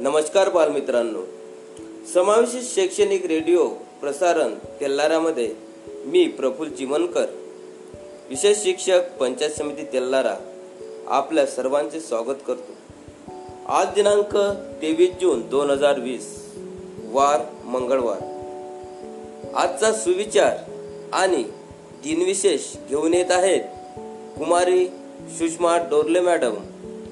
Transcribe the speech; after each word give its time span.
नमस्कार 0.00 0.48
बालमित्रांनो. 0.48 1.22
समावेशित 2.14 2.62
शैक्षणिक 2.62 3.26
रेडिओ 3.26 3.68
प्रसारण 4.00 4.54
तेल्लारामध्ये 4.80 5.54
मी 6.04 6.28
प्रफुल 6.28 6.68
चिमनकर 6.68 7.26
विशेष 8.28 8.58
शिक्षक 8.58 9.00
पंचायत 9.20 9.50
समिती 9.50 9.82
तेल्लारा 9.82 10.36
आपल्या 11.06 11.46
सर्वांचे 11.46 12.00
स्वागत 12.00 12.38
करतो. 12.46 12.72
आज 13.68 13.86
दिनांक 13.94 14.36
तेवीस 14.82 15.10
जून 15.20 15.48
दोन 15.48 15.70
हजार 15.70 16.00
वीस 16.00 16.52
वार 17.04 17.40
मंगळवार. 17.64 18.18
आजचा 19.54 19.92
सुविचार 19.92 20.56
आणि 21.12 21.42
दिनविशेष 22.04 22.76
घेऊन 22.88 23.14
येत 23.14 23.30
आहेत 23.30 23.60
कुमारी 24.38 24.86
सुषमा 25.38 25.76
डोरले 25.76 26.20
मॅडम 26.20 26.54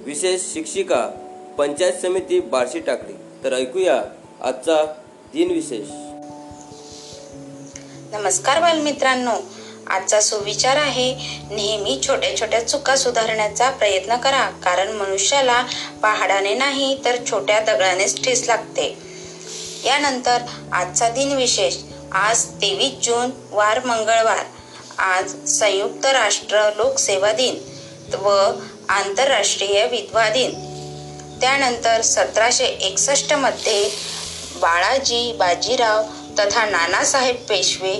विशेष 0.05 0.41
शिक्षिका 0.55 1.26
पंचायत 1.59 1.93
समिती 2.03 2.41
बार्शी 2.41 2.79
टाकळी 2.79 3.13
तर 3.45 3.53
ऐकूया 3.53 4.03
आजचा 4.43 4.83
दिनविशेष 5.33 5.89
नमस्कार 8.15 8.61
बालमित्रांनो. 8.61 9.31
आजचा 9.87 10.21
सुविचार 10.21 10.77
आहे 10.77 11.15
नेहमी 11.51 11.99
छोट्या 12.07 12.37
छोट्या 12.41 12.69
चुका 12.69 12.97
सुधारण्याचा 12.97 13.71
प्रयत्न 13.71 14.17
करा. 14.17 14.51
कारण 14.65 14.93
मनुष्याला 14.93 15.63
पहाडाने 16.03 16.55
नाही 16.55 17.05
तर 17.05 17.17
छोट्या 17.31 17.61
दगडानेच 17.61 18.25
ठेस 18.25 18.47
लागते. 18.47 18.99
यानंतर 19.85 20.39
आजचा 20.73 21.09
दिन 21.09 21.33
विशेष. 21.33 21.77
आज 22.13 22.45
तेवीस 22.45 23.05
जून 23.05 23.31
वार 23.51 23.85
मंगळवार. 23.85 24.45
आज 24.99 25.45
संयुक्त 25.49 26.07
राष्ट्र 26.07 26.71
लोकसेवा 26.77 27.33
दिन 27.33 27.59
व 28.15 28.29
आंतरराष्ट्रीय 28.89 29.87
विधवा 29.87 30.29
दिन. 30.29 30.76
त्यानंतर 31.41 32.01
सतराशे 32.01 32.65
एकसष्टमध्ये 32.65 33.91
बाळाजी 34.61 35.33
बाजीराव 35.33 36.03
तथा 36.39 36.65
नानासाहेब 36.65 37.37
पेशवे 37.49 37.95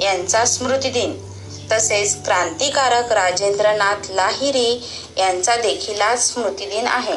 यांचा 0.00 0.44
स्मृतिदिन 0.44 1.16
तसेच 1.72 2.24
क्रांतिकारक 2.24 3.12
राजेंद्रनाथ 3.12 4.10
लाहिरी 4.10 4.88
यांचा 5.18 5.56
देखील 5.56 6.00
आज 6.00 6.20
स्मृतिदिन 6.20 6.86
आहे. 6.86 7.16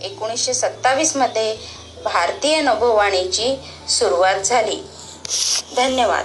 एकोणीसशे 0.00 0.54
सत्तावीसमध्ये 0.54 1.56
भारतीय 2.04 2.60
नभोवाणीची 2.60 3.56
सुरुवात 3.88 4.34
झाली. 4.34 4.82
धन्यवाद. 5.76 6.24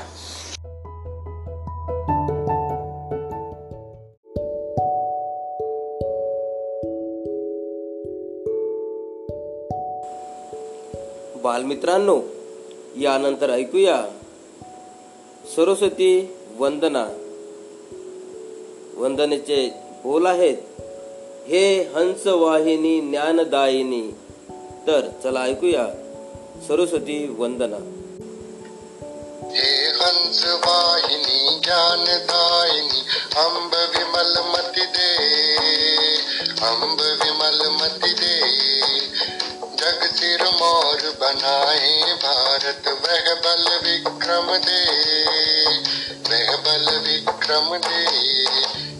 बालमित्रांनो 11.45 12.17
यानंतर 12.97 13.49
ऐकूया. 13.49 13.97
सरस्वती 15.55 16.11
वंदना. 16.57 17.03
वंदनेचे 18.95 19.59
बोल 20.03 20.25
आहेत 20.25 20.57
हे 21.49 21.63
हंस 21.95 22.27
वाहिनी 22.27 22.95
ज्ञानदायिनी. 23.01 24.03
तर 24.87 25.01
चला 25.23 25.43
ऐकूया 25.45 25.85
सरस्वती 26.67 27.19
वंदना. 27.39 27.79
हे 29.55 29.69
हंस 30.01 30.41
वाहिनी 30.65 31.39
ज्ञानदायिनी 31.63 33.01
अंब 33.45 33.73
विमल 33.93 34.33
मति 34.53 34.85
दे 34.97 35.11
अंब 36.71 37.01
विमल 37.21 37.61
मती 37.81 38.13
दे 38.13 38.35
जग 39.80 40.02
सिर 40.16 40.42
मोर 40.60 41.02
बनाए 41.20 42.14
भारत 42.24 42.88
वह 43.04 43.28
बल 43.44 43.64
विक्रम 43.84 44.50
दे 44.66 44.80
वह 46.30 46.50
बल 46.66 46.86
विक्रम 47.06 47.76
दे 47.86 48.02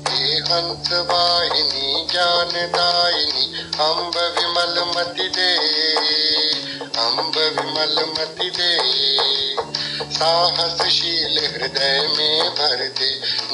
हे 0.09 0.39
हंस 0.51 0.93
वाहिनी 1.11 2.07
ज्ञानदायिनी 2.13 3.47
अंब 3.89 4.17
विमल 4.39 4.83
मति 4.97 5.29
दे 5.39 5.51
अंब 7.05 7.39
विमल 7.59 8.05
मति 8.19 8.51
दे 8.59 8.73
साहसशील 10.16 11.38
हृदय 11.54 11.98
में 12.18 12.50
भर 12.58 12.84
दे 13.00 13.10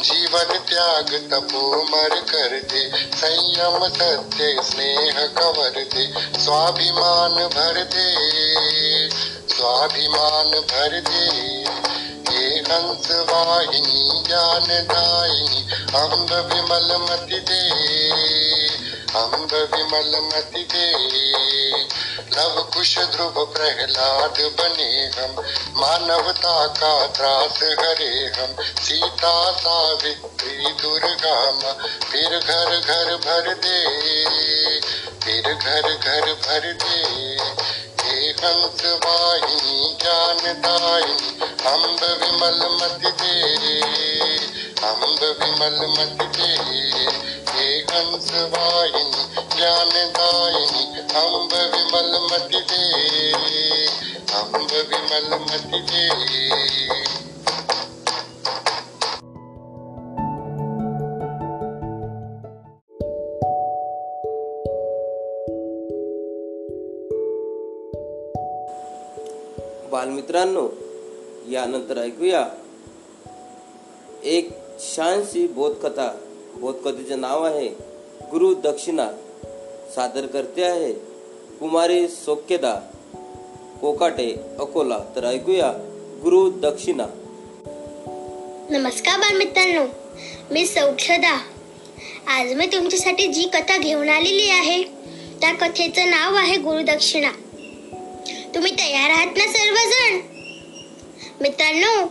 जीवन 0.07 0.51
त्याग 0.69 1.13
तपो 1.31 1.61
मर 1.85 2.16
कर 2.31 2.53
दे 2.72 2.83
संयम 3.22 3.88
सत्य 3.95 4.49
स्नेह 4.69 5.25
कवर 5.38 5.79
दे 5.95 6.05
स्वाभिमान 6.44 7.35
भर 7.55 7.81
दे 7.95 8.07
स्वाभिमान 9.55 10.51
भर 10.72 10.99
दे 11.09 11.25
ये 12.31 12.47
हंस 12.69 13.09
वाहिनी 13.31 14.23
ज्ञान 14.28 14.67
दायिनी 14.93 15.61
अम्ब 16.03 16.33
विमल 16.53 16.95
मति 17.01 17.39
दे 17.49 17.63
अम्ब 19.23 19.53
विमल 19.73 20.19
मति 20.28 20.67
दे। 20.73 21.41
लव 22.35 22.61
कुश 22.73 22.91
ध्रुव 23.13 23.37
प्रहलाद 23.53 24.37
बने 24.59 24.91
हम 25.15 25.31
मानवता 25.77 26.53
का 26.77 26.91
त्रास 27.07 27.59
हरे 27.79 28.11
हम। 28.35 28.53
सीता 28.81 29.33
सावित्री 29.51 30.71
दुर्गा 30.81 31.35
माँ 31.51 31.73
फिर 32.05 32.37
घर 32.39 32.77
घर 32.79 33.15
भर 33.25 33.53
दे 33.65 33.79
फिर 35.23 35.53
घर 35.53 35.89
घर 35.93 36.33
भर 36.45 36.71
दे। 36.83 37.01
हे 38.03 38.15
हंस 38.39 38.81
वाहिनी 39.05 39.97
ज्ञान 40.01 40.61
दायिनी 40.61 41.29
अम्ब 41.73 42.01
विमल 42.21 42.59
मत 42.79 43.13
दे 43.21 43.35
अम्ब 44.87 45.21
विमल 45.41 45.79
मत 45.97 46.27
दे। 46.37 46.51
हे 47.51 47.69
हंस 47.91 48.31
वाहिनी 48.55 49.41
ज्ञान 49.61 49.89
दायिनी 49.89 50.83
अम्ब 51.16 51.51
विमल 51.73 52.13
मति 52.22 52.61
दे 52.61 52.85
अम्ब 54.33 54.72
विमल 54.89 55.27
मति 55.39 55.81
दे। 55.81 56.07
बालमित्रांनो, 69.91 70.66
यानंतर 71.49 71.97
ऐकूया 71.97 72.43
एक 74.25 74.57
छानशी 74.95 75.47
बोधकथा. 75.47 76.07
बोधकथेचे 76.57 77.16
नाव 77.16 77.45
आहे, 77.45 77.69
गुरु 78.31 78.53
दक्षिणा 78.55 79.11
सादर 79.96 80.25
करते 80.25 80.63
आहे. 80.63 80.94
कुमारी 81.59 82.07
सोक्यदा 82.07 82.91
कोकाटे 83.81 84.35
अकोला. 84.59 84.97
तर 85.16 85.24
ऐकूया 85.24 85.72
गुरु 86.24 86.50
दक्षिणा. 86.50 87.06
नमस्कार 88.69 89.19
बालमित्रांनो 89.19 89.84
मी 90.52 90.66
सौक्षदा 90.66 91.41
आज 92.28 92.53
मी 92.53 92.66
तुमच्यासाठी 92.66 93.28
जी 93.28 93.44
कथा 93.44 93.78
घेऊन 93.78 94.09
आलेली 94.09 94.50
आहे 94.50 94.84
त्या 95.41 95.53
कथेचं 95.53 96.09
नाव 96.09 96.35
आहे 96.35 96.58
गुरुदक्षिणा 96.58 97.31
तुम्ही 98.56 98.72
तयार 98.72 99.09
आहात 99.09 99.38
ना 99.38 99.47
सर्वजण? 99.47 100.19
मित्रांनो 101.41 102.08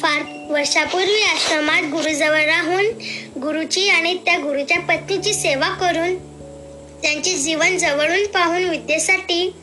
फार 0.00 0.52
वर्षापूर्वी 0.52 1.22
आश्रमात 1.22 1.82
गुरुजवळ 1.82 2.44
राहून 2.44 2.86
गुरुची 3.40 3.88
आणि 3.88 4.14
त्या 4.14 4.36
गुरुच्या 4.36 4.80
पत्नीची 4.80 5.34
सेवा 5.34 5.68
करून 5.68 6.27
त्यांचे 7.02 7.34
जीवन 7.34 7.78
जवळून 7.78 8.26
पाहून 8.26 8.64
विद्येसाठी 8.64 9.54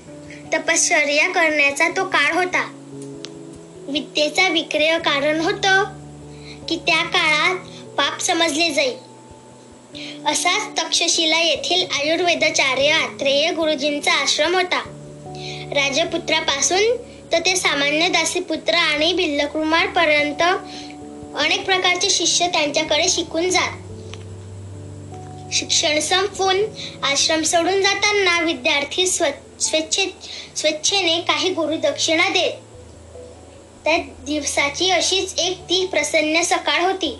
तपश्चर्या 0.53 1.27
करण्याचा 1.27 1.89
तो 1.89 2.03
काळ 2.03 2.33
होता. 2.33 2.71
विद्येचा 3.87 4.47
विक्रय 4.47 4.97
कारण 4.97 5.39
होतं 5.39 5.83
की 6.69 6.75
त्या 6.75 7.03
काळात 7.03 7.55
पाप 7.97 8.19
समजले 8.19 8.69
जाईल. 8.69 8.93
असाच 10.25 10.79
तक्षशिला 10.79 11.41
येथील 11.41 11.85
आयुर्वेदाचार्य 11.91 12.91
आत्रेय 12.91 13.51
गुरुजींचा 13.51 14.13
आश्रम 14.13 14.55
होता. 14.55 14.83
राजपुत्रापासून 15.71 16.97
तर 17.31 17.39
ते 17.39 17.55
सामान्य 17.55 18.07
दासीपुत्र 18.07 18.73
आणि 18.73 19.13
भिल्लकुमार 19.13 19.87
पर्यंत 19.87 20.41
अनेक 21.37 21.65
प्रकारचे 21.65 22.09
शिष्य 22.09 22.47
त्यांच्याकडे 22.47 23.09
शिकून 23.09 23.49
जात. 23.49 23.84
शिक्षण 25.53 25.99
संपवून 25.99 26.63
आश्रम 27.03 27.41
सोडून 27.43 27.81
जाताना 27.81 28.39
विद्यार्थी 28.41 29.07
स्वच्छ 29.07 29.99
स्वच्छेने 30.55 31.19
काही 31.21 31.49
गुरुदक्षिणा 31.49 32.29
देत. 32.29 32.53
त्या 33.83 33.97
दिवसाची 34.25 34.89
अशीच 34.89 35.33
एक 35.37 35.57
ती 35.69 35.85
प्रसन्न 35.85 36.41
सकाळ 36.41 36.81
होती. 36.81 37.17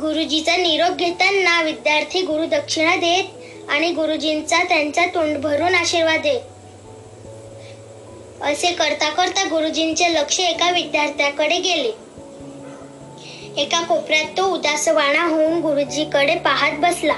गुरुजीचा 0.00 0.56
निरोप 0.56 0.96
घेताना 0.96 1.62
विद्यार्थी 1.62 2.22
गुरुदक्षिणा 2.22 2.96
देत 2.96 3.70
आणि 3.70 3.90
गुरुजींचा 3.90 4.62
त्यांचा 4.64 5.06
तोंड 5.06 5.38
भरून 5.38 5.74
आशीर्वाद 5.74 6.20
देत. 6.20 6.40
असे 8.42 8.72
करता 8.72 9.10
करता 9.10 9.44
गुरुजींचे 9.44 10.12
लक्ष 10.14 10.40
एका 10.40 10.70
विद्यार्थ्याकडे 10.70 11.58
गेले. 11.58 12.01
एका 13.56 13.82
कोपऱ्यात 13.82 14.24
तो 14.36 14.44
उदासवाणा 14.44 15.24
होऊन 15.24 15.60
गुरुजीकडे 15.60 16.34
पाहत 16.34 16.72
बसला. 16.78 17.14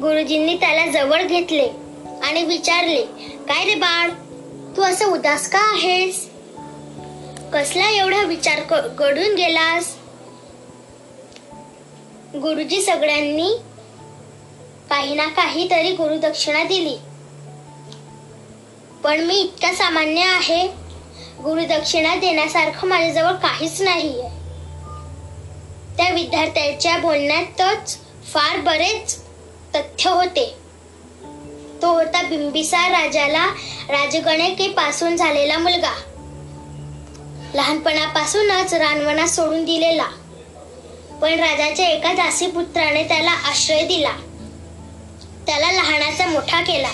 गुरुजींनी 0.00 0.54
त्याला 0.54 0.86
जवळ 0.86 1.22
घेतले 1.22 1.68
आणि 2.22 2.42
विचारले 2.42 3.02
काय 3.48 3.64
रे 3.64 3.74
बाळ 3.74 4.10
तू 4.76 4.82
असं 4.82 5.06
उदास 5.06 5.48
का 5.48 5.58
आहेस? 5.58 6.30
कसला 7.52 7.90
एवढा 7.90 8.22
विचार 8.22 8.60
क- 8.60 8.98
घडून 8.98 9.34
गेलास? 9.34 9.96
गुरुजी 12.34 12.82
सगळ्यांनी 12.82 13.50
काही 14.90 15.14
ना 15.14 15.26
काही 15.26 15.70
तरी 15.70 15.92
गुरुदक्षिणा 15.92 16.64
दिली. 16.64 16.96
पण 19.04 19.20
मी 19.20 19.34
इतका 19.34 19.72
सामान्य 19.72 20.20
आहे. 20.20 20.66
गुरुदक्षिणा 21.44 22.14
देण्यासारखं 22.14 22.88
माझ्याजवळ 22.88 23.32
काहीच 23.32 23.82
नाही 23.82 24.14
त्या 25.96 26.10
विद्यार्थ्याच्या 26.10 26.98
बोलण्यातच 26.98 27.98
फार 28.32 28.56
बरेच 28.56 29.18
तथ्य 29.74 30.10
होते. 30.10 30.54
तो 31.82 31.92
होता 31.92 32.22
बिंबिसार 32.22 32.90
राजाला 32.90 33.46
राजगणिकेपासून 33.88 35.16
झालेला 35.16 35.58
मुलगा. 35.58 36.00
लहानपणापासूनच 37.54 38.74
रानवना 38.74 39.26
सोडून 39.26 39.64
दिलेला. 39.64 40.06
पण 41.22 41.40
राजाच्या 41.40 41.88
एका 41.88 42.12
दासी 42.12 42.46
पुत्राने 42.46 43.04
त्याला 43.04 43.30
आश्रय 43.30 43.82
दिला. 43.82 44.12
त्याला 45.46 45.72
लहानाचा 45.72 46.26
मोठा 46.26 46.60
केला. 46.60 46.88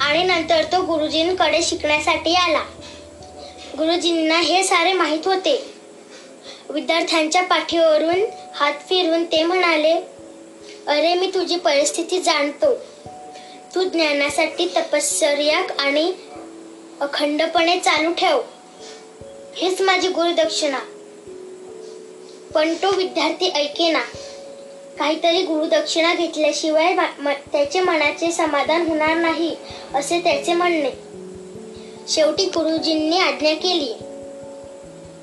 आणि 0.00 0.22
नंतर 0.22 0.62
तो 0.64 0.82
गुरुजींकडे 0.82 1.62
शिकण्यासाठी 1.62 2.34
आला. 2.34 2.60
गुरुजींना 3.78 4.40
हे 4.40 4.62
सारे 4.62 4.92
माहीत 4.92 5.26
होते. 5.26 5.67
विद्यार्थ्यांच्या 6.70 7.42
पाठीवरून 7.42 8.24
हात 8.54 8.72
फिरून 8.72 9.24
ते 9.24 9.42
म्हणाले 9.42 9.92
अरे 10.86 11.14
मी 11.14 11.30
तुझी 11.34 11.56
परिस्थिती 11.56 12.18
जाणतो. 12.20 12.74
तू 13.74 13.82
ज्ञानासाठी 13.82 14.66
तपश्चर्या 14.66 15.58
आणि 15.78 16.12
अखंडपणे 17.00 17.78
चालू 17.78 18.12
ठेव. 18.12 18.40
हेच 19.56 19.80
माझी 19.80 20.08
गुरुदक्षिणा. 20.08 20.78
पण 22.54 22.74
तो 22.74 22.96
विद्यार्थी 22.96 23.50
ऐकेना. 23.50 24.00
काहीतरी 24.98 25.42
गुरुदक्षिणा 25.42 26.14
घेतल्याशिवाय 26.14 26.94
मा- 26.94 27.22
म- 27.22 27.50
त्याचे 27.52 27.80
मनाचे 27.80 28.32
समाधान 28.32 28.86
होणार 28.86 29.16
नाही 29.16 29.56
असे 29.94 30.20
त्याचे 30.20 30.52
म्हणणे. 30.52 30.90
शेवटी 32.08 32.44
गुरुजींनी 32.44 33.18
आज्ञा 33.18 33.54
केली. 33.54 33.92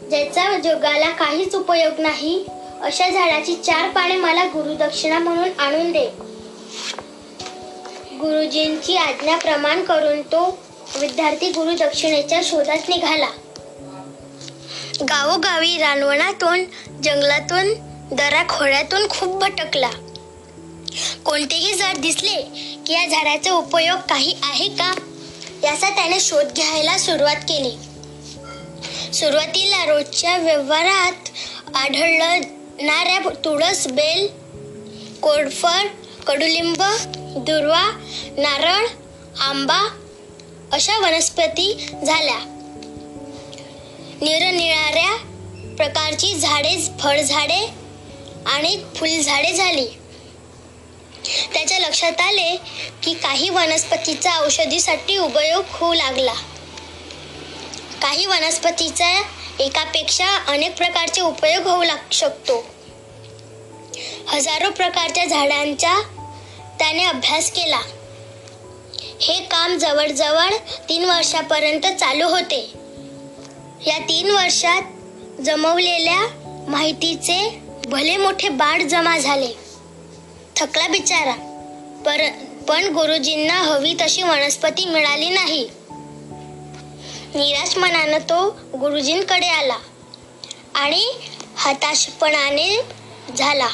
ज्याचा 0.09 0.59
जगाला 0.59 1.09
काहीच 1.09 1.55
उपयोग 1.55 2.01
नाही. 2.01 2.45
अशा 2.81 3.09
झाडाची 3.09 3.55
चार 3.55 3.89
पाने 3.89 4.15
मला 4.15 4.43
गुरुदक्षिणा 4.43 5.19
म्हणून 5.19 5.49
आणून 5.59 5.91
दे. 5.91 6.05
गुरुजींची 8.19 8.97
आज्ञा 8.97 9.37
प्रमाण 9.37 9.83
करून 9.83 10.21
तो 10.21 10.57
विद्यार्थी 10.99 11.49
गुरुदक्षिणेच्या 11.49 12.41
शोधात 12.43 12.89
निघाला. 12.89 13.27
गावोगावी 15.01 15.77
रानवणातून 15.77 16.63
जंगलातून 17.03 17.73
दरा 18.15 18.43
खोऱ्यातून 18.49 19.09
खूप 19.09 19.41
भटकला. 19.41 19.89
कोणतेही 21.25 21.73
झाड 21.73 21.97
दिसले 21.97 22.41
की 22.85 22.93
या 22.93 23.07
झाडाचा 23.07 23.51
उपयोग 23.51 23.97
काही 24.09 24.35
आहे 24.43 24.69
का? 24.69 24.93
याचा 25.63 25.89
त्याने 25.89 26.19
शोध 26.19 26.45
घ्यायला 26.55 26.97
सुरुवात 26.97 27.35
केली. 27.35 27.94
सुरुवातीला 29.15 29.85
रोजच्या 29.85 30.37
व्यवहारात 30.37 31.29
आढळणाऱ्या 31.75 33.29
तुळस 33.45 33.87
बेल 33.87 34.27
कोडफळ 35.21 35.87
कडुलिंब 36.27 36.83
दुर्वा 37.37 37.91
नारळ 38.37 38.85
आंबा 39.39 39.97
अशा 40.71 40.97
वनस्पती 40.97 41.87
झाल्या. 42.05 42.39
निरनिराळ्या 44.21 45.15
प्रकारची 45.77 46.35
झाडे 46.35 46.75
फळझाडे 46.99 47.67
आणि 48.45 48.77
फुलझाडे 48.95 49.53
झाली. 49.53 49.87
त्याच्या 51.53 51.79
लक्षात 51.79 52.21
आले 52.21 52.55
की 53.03 53.13
काही 53.13 53.49
वनस्पतीचा 53.49 54.45
औषधीसाठी 54.45 55.17
उपयोग 55.17 55.63
होऊ 55.69 55.93
लागला. 55.93 56.33
काही 58.01 58.25
वनस्पतीचा 58.25 59.21
एकापेक्षा 59.59 60.27
अनेक 60.47 60.77
प्रकारचे 60.77 61.21
उपयोग 61.21 61.67
होऊ 61.67 61.83
लाग 61.83 62.11
शकतो. 62.11 62.65
हजारो 64.27 64.69
प्रकारच्या 64.69 65.25
झाडांचा 65.25 66.01
त्याने 66.79 67.03
अभ्यास 67.03 67.51
केला. 67.51 67.81
हे 69.21 69.39
काम 69.39 69.77
जवळजवळ 69.77 70.49
तीन 70.89 71.05
वर्षापर्यंत 71.05 71.81
चालू 71.81 72.27
होते. 72.27 72.71
या 73.87 73.97
तीन 73.97 74.29
वर्षात 74.29 74.81
जमवलेल्या 75.41 76.21
माहितीचे 76.67 77.59
भले 77.85 78.17
मोठे 78.17 78.49
बाड 78.49 78.81
जमा 78.81 79.17
झाले. 79.17 79.53
थकला 80.55 80.87
बिचारा. 80.87 81.35
पर 82.05 82.29
पण 82.67 82.85
गुरुजींना 82.85 83.53
हवी 83.53 83.93
तशी 84.01 84.23
वनस्पती 84.23 84.85
मिळाली 84.85 85.29
नाही. 85.29 85.69
निराश 87.35 87.77
मनानं 87.77 88.17
तो 88.17 88.49
गुरुजींकडे 88.75 89.47
आला 89.47 89.77
आणि 90.75 91.05
हताशपणाने 91.57 92.81
झाला. 93.37 93.67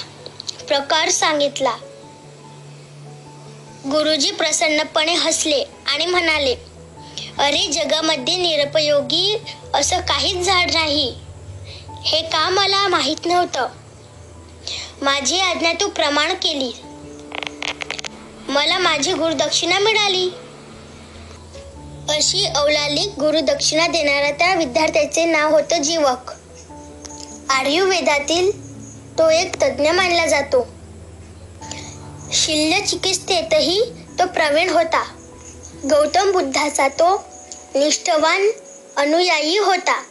प्रकार 0.67 1.09
सांगितला. 1.09 1.75
गुरुजी 3.85 4.31
प्रसन्नपणे 4.31 5.13
हसले 5.13 5.63
आणि 5.87 6.05
म्हणाले 6.05 6.55
अरे 7.39 7.67
जगामध्ये 7.67 8.37
निरुपयोगी 8.37 9.37
असं 9.73 9.99
काहीच 9.99 10.45
झाड 10.45 10.71
नाही. 10.71 11.13
हे 12.05 12.21
का 12.21 12.49
मला 12.49 12.87
माहीत 12.87 13.25
नव्हतं? 13.25 13.67
माझी 15.01 15.39
आज्ञा 15.39 15.73
तू 15.73 15.87
प्रमाण 15.87 16.33
केली 16.33 16.71
मला 18.47 18.77
माझी 18.77 19.13
गुरुदक्षिणा 19.13 19.79
मिळाली. 19.79 20.29
अशी 22.09 22.45
अवलालिक 22.45 23.09
गुरुदक्षिणा 23.19 23.87
देणाऱ्या 23.87 24.31
त्या 24.31 24.55
विद्यार्थ्याचे 24.55 25.25
नाव 25.25 25.51
होतं 25.51 25.81
जीवक. 25.81 26.31
आयुर्वेदातील 27.49 28.51
तो 29.17 29.29
एक 29.29 29.55
तज्ज्ञ 29.55 29.91
मानला 29.91 30.25
जातो. 30.25 30.67
शल्य 32.33 32.79
चिकित्सेतही 32.79 33.81
तो 34.19 34.25
प्रवीण 34.25 34.69
होता. 34.69 35.03
गौतम 35.89 36.31
बुद्धाचा 36.31 36.87
तो 36.87 37.23
निष्ठवान 37.75 38.49
अनुयायी 38.97 39.57
होता. 39.57 40.03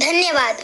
धन्यवाद. 0.00 0.54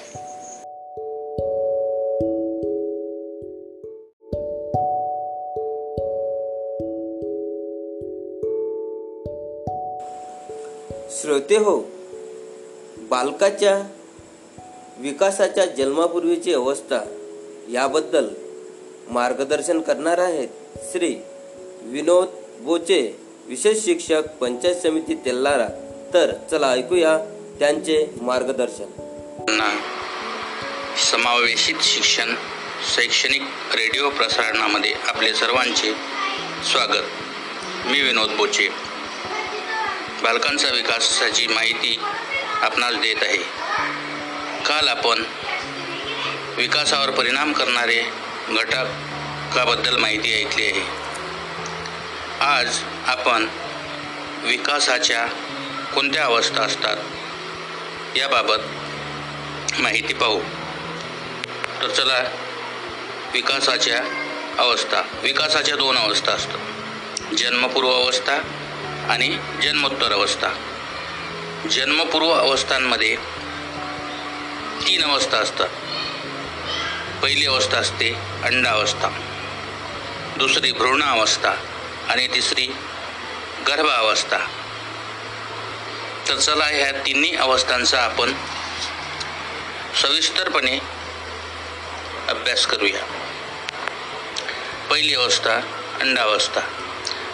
श्रोते 11.36 11.56
हो. 11.56 11.80
बालकाच्या 12.98 13.74
विकासाच्या 14.98 15.64
जन्मापूर्वीची 15.66 16.54
अवस्था 16.54 17.00
याबद्दल 17.70 18.28
मार्गदर्शन 19.10 19.80
करणार 19.80 20.18
आहेत 20.18 20.48
श्री 20.92 21.14
विनोद 21.82 22.28
बोचे 22.60 23.00
विशेष 23.46 23.84
शिक्षक 23.84 24.22
पंचायत 24.40 24.76
समिती 24.76 25.14
तेल्लारा 25.14 25.68
तर 26.14 26.32
चला 26.50 26.70
ऐकूया 26.70 27.18
त्यांचे 27.58 28.06
मार्गदर्शन. 28.20 28.88
ना 29.48 29.70
समावेशित 31.12 31.82
शिक्षण 31.82 32.34
शैक्षणिक 32.94 33.42
रेडिओ 33.74 34.10
प्रसारणामध्ये 34.10 34.92
आपले 34.92 35.34
सर्वांचे 35.34 35.92
स्वागत. 36.72 37.06
मी 37.86 38.00
विनोद 38.00 38.30
बोचे. 38.30 38.85
बालकांचा 40.22 40.68
विकासाची 40.68 41.46
माहिती 41.46 41.98
आपणास 42.62 42.94
देत 42.94 43.16
आहे. 43.22 43.36
काल 44.66 44.88
आपण 44.88 45.24
विकासावर 46.56 47.10
परिणाम 47.10 47.52
करणारे 47.52 48.02
घटकाबद्दल 48.48 49.96
माहिती 49.96 50.34
ऐकली 50.34 50.66
आहे. 50.66 50.84
आज 52.40 52.78
आपण 53.06 53.48
विकासाच्या 54.42 55.26
कोणत्या 55.94 56.24
अवस्था 56.24 56.62
असतात 56.62 56.96
याबाबत 58.16 58.62
माहिती 59.78 60.14
पाहू. 60.14 60.40
तर 61.82 61.88
चला 61.88 62.22
विकासाच्या 63.32 64.00
अवस्था 64.58 65.02
विकासाच्या 65.22 65.76
दोन 65.76 65.98
अवस्था 65.98 66.32
असतात. 66.32 66.58
जन्मपूर्व 67.38 67.90
अवस्था 67.90 68.38
आणि 69.10 69.38
जन्मोत्तर 69.62 70.12
अवस्था. 70.12 70.48
जन्मपूर्व 71.70 72.30
अवस्थांमध्ये 72.30 73.16
तीन 74.86 75.10
अवस्था 75.10 75.38
असतात. 75.38 75.68
पहिली 77.22 77.46
अवस्था 77.46 77.78
असते 77.78 78.14
अंडावस्था 78.44 79.08
दुसरी 80.36 80.72
भ्रूणावस्था 80.72 81.50
आणि 82.08 82.26
तिसरी 82.26 82.66
गर्भावस्था. 83.68 84.38
तर 86.28 86.36
चला 86.36 86.64
ह्या 86.64 86.92
तिन्ही 86.92 87.36
अवस्थांचा 87.36 88.02
आपण 88.02 88.34
सविस्तरपणे 90.02 90.78
अभ्यास 92.28 92.66
करूया. 92.66 93.02
पहिली 94.90 95.14
अवस्था 95.14 95.56
अंडावस्था. 96.00 96.85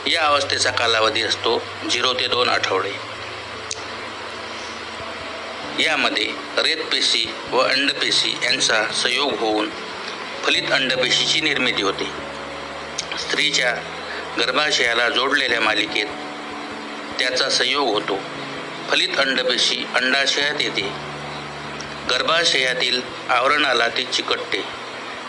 या 0.06 0.26
अवस्थेचा 0.26 0.70
कालावधी 0.70 1.22
असतो 1.22 1.62
झिरो 1.90 2.12
ते 2.12 2.26
दोन 2.26 2.48
आठवडे. 2.48 2.92
यामध्ये 5.82 6.32
रेतपेशी 6.58 7.34
व 7.50 7.58
अंडपेशी 7.58 8.38
यांचा 8.44 8.84
संयोग 8.86 9.32
होऊन 9.32 9.70
फलित 10.44 10.72
अंडपेशीची 10.72 11.40
निर्मिती 11.40 11.82
होते. 11.82 12.04
स्त्रीच्या 13.18 13.74
गर्भाशयाला 14.38 15.08
जोडलेल्या 15.08 15.60
मालिकेत 15.60 16.06
त्याचा 17.18 17.50
संयोग 17.50 17.88
होतो. 17.88 18.18
फलित 18.90 19.18
अंडपेशी 19.18 19.84
अंडाशयात 19.94 20.60
येते. 20.60 20.92
गर्भाशयातील 22.10 23.00
आवरणाला 23.28 23.88
ती 23.88 24.04
चिकटते. 24.04 24.64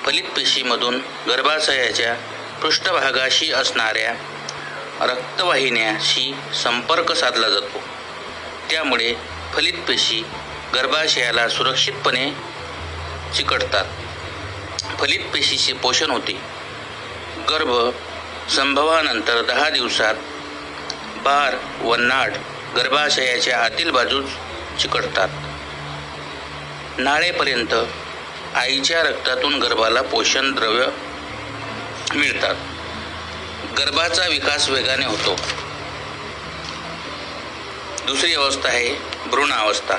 फलित 0.06 0.24
पेशीमधून 0.24 1.02
गर्भाशयाच्या 1.28 2.14
पृष्ठभागाशी 2.62 3.52
असणाऱ्या 3.52 4.33
रक्तवाहिन्याशी 5.02 6.36
संपर्क 6.64 7.12
साधला 7.12 7.50
जातो. 7.50 7.80
त्यामुळे 8.70 9.14
फलित 9.54 9.74
पेशी 9.74 10.24
गर्भाशयाला 10.76 11.50
सुरक्षितपणे 11.50 12.32
चिकटतात. 13.36 13.86
फलित 15.00 15.20
पेशीचे 15.20 15.74
पोषण 15.74 16.12
होते. 16.12 16.42
गर्भ 17.50 17.96
संभवानंतर 18.50 19.42
दहा 19.42 19.70
दिवसात 19.70 20.16
बार 21.18 21.56
व 21.82 21.96
नाड 21.96 22.34
गर्भाशयाच्या 22.76 23.60
आतील 23.60 23.92
बाजूस 23.92 24.30
चिकटतात. 24.82 25.30
नाळेपर्यंत 26.98 27.74
आईच्या 28.56 29.04
रक्तातून 29.04 29.60
गर्भाला 29.60 30.02
पोषण 30.02 30.56
द्रव्य 30.56 30.88
मिळतात. 32.16 32.56
गर्भाचा 33.78 34.28
विकास 34.28 34.70
वेगाने 34.70 35.06
होतो. 35.06 35.36
दुसरी 38.06 38.34
अवस्था 38.34 38.70
आहे 38.70 38.96
भ्रूणावस्था. 39.26 39.98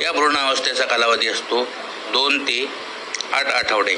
या 0.00 0.12
भ्रूणावस्थेचा 0.12 0.84
कालावधी 0.84 1.28
असतो 1.28 1.64
दोन 2.12 2.42
ते 2.44 2.66
आठ 3.32 3.46
आठवडे. 3.46 3.96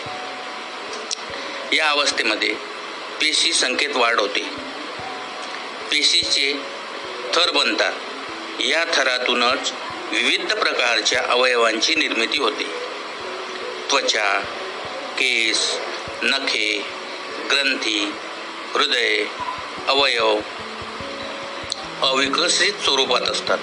या 1.73 1.91
अवस्थेमध्ये 1.91 2.55
पेशी 3.21 3.53
संख्येत 3.53 3.97
वाढ 3.97 4.21
होते. 4.21 4.41
पेशीचे 5.91 6.55
थर 7.35 7.51
बनतात. 7.51 7.93
या 8.61 8.85
थरातूनच 8.95 9.73
विविध 10.11 10.53
प्रकारच्या 10.53 11.23
अवयवांची 11.29 11.95
निर्मिती 11.95 12.39
होते. 12.39 12.65
त्वचा 13.91 14.41
केस 15.13 15.79
नखे 16.23 16.85
ग्रंथी 17.51 18.13
हृदय 18.75 19.25
अवयव 19.89 20.41
अविकसित 22.03 22.73
स्वरूपात 22.73 23.21
असतात. 23.21 23.59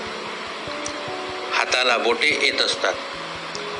हाताला 1.53 1.97
बोटे 1.97 2.39
येत 2.41 2.61
असतात. 2.61 2.93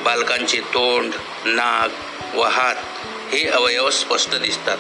बालकांचे 0.01 0.59
तोंड 0.59 1.13
नाक 1.45 1.91
व 2.35 2.43
हात 2.43 2.75
हे 3.33 3.47
अवयव 3.47 3.89
स्पष्ट 3.89 4.35
दिसतात. 4.35 4.77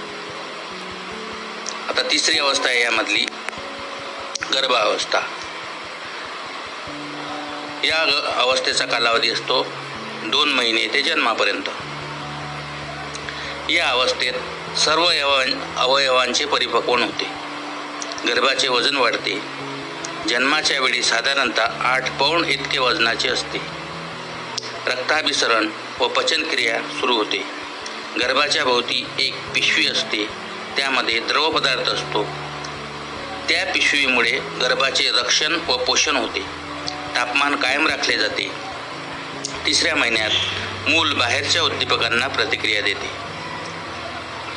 आता 1.89 2.01
तिसरी 2.11 2.39
अवस्था 2.39 2.69
आहे 2.69 2.81
यामधली 2.81 3.25
गर्भावस्था. 4.53 5.19
या 7.83 8.05
ग- 8.05 8.41
अवस्थेचा 8.41 8.85
कालावधी 8.85 9.29
असतो 9.29 9.67
दोन 10.23 10.53
महिने 10.53 10.87
ते 10.87 11.01
जन्मापर्यंत. 11.01 11.69
या 13.69 13.89
अवस्थेत 13.89 14.33
सर्व 14.77 15.05
अवयवांचे 15.77 16.45
परिपक्वन 16.45 17.03
होते 17.03 17.27
गर्भाचे 18.27 18.67
वजन 18.67 18.95
वाढते. 18.95 19.41
जन्माच्या 20.29 20.79
वेळी 20.79 21.03
साधारणतः 21.03 21.65
आठ 21.83 22.19
पौंड 22.19 22.45
इतके 22.45 22.79
वजनाचे 22.79 23.29
असते. 23.29 23.57
रक्ताभिसरण 24.87 25.69
व 25.99 26.07
पचनक्रिया 26.07 26.79
सुरू 26.99 27.15
होते. 27.15 27.37
गर्भाच्या 28.21 28.63
भोवती 28.63 29.05
एक 29.19 29.33
पिशवी 29.55 29.87
असते. 29.87 30.25
त्यामध्ये 30.77 31.19
द्रव 31.19 31.49
पदार्थ 31.49 31.89
असतो. 31.89 32.23
त्या 33.49 33.65
पिशवीमुळे 33.65 34.39
गर्भाचे 34.61 35.09
रक्षण 35.09 35.59
व 35.67 35.77
पोषण 35.77 36.15
होते. 36.15 36.41
तापमान 37.15 37.55
कायम 37.55 37.87
राखले 37.87 38.17
जाते. 38.17 38.51
तिसऱ्या 39.65 39.95
महिन्यात 39.95 40.31
मूल 40.89 41.13
बाहेरच्या 41.13 41.61
उद्दीपकांना 41.61 42.27
प्रतिक्रिया 42.27 42.81
देते. 42.81 43.30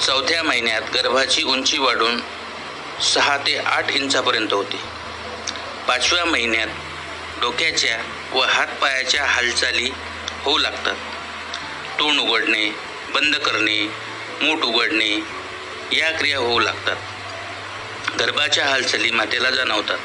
चौथ्या 0.00 0.42
महिन्यात 0.42 0.82
गर्भाची 0.94 1.42
उंची 1.42 1.78
वाढून 1.78 2.20
सहा 3.02 3.36
ते 3.36 3.58
आठ 3.58 3.90
इंचापर्यंत 3.90 4.52
होते. 4.52 4.76
पाचव्या 5.88 6.24
महिन्यात 6.24 6.66
डोक्याच्या 7.40 7.98
व 8.32 8.42
हातपायाच्या 8.42 9.24
हालचाली 9.24 9.90
होऊ 10.42 10.58
लागतात. 10.58 10.96
तोंड 11.98 12.20
उघडणे 12.20 12.70
बंद 13.14 13.36
करणे 13.36 13.86
मूठ 14.42 14.58
उघडणे 14.58 15.20
या 15.92 16.10
क्रिया 16.10 16.38
होऊ 16.38 16.58
लागतात. 16.58 16.96
गर्भाच्या 18.20 18.66
हालचाली 18.66 19.10
मातेला 19.10 19.50
जाणवतात. 19.50 19.98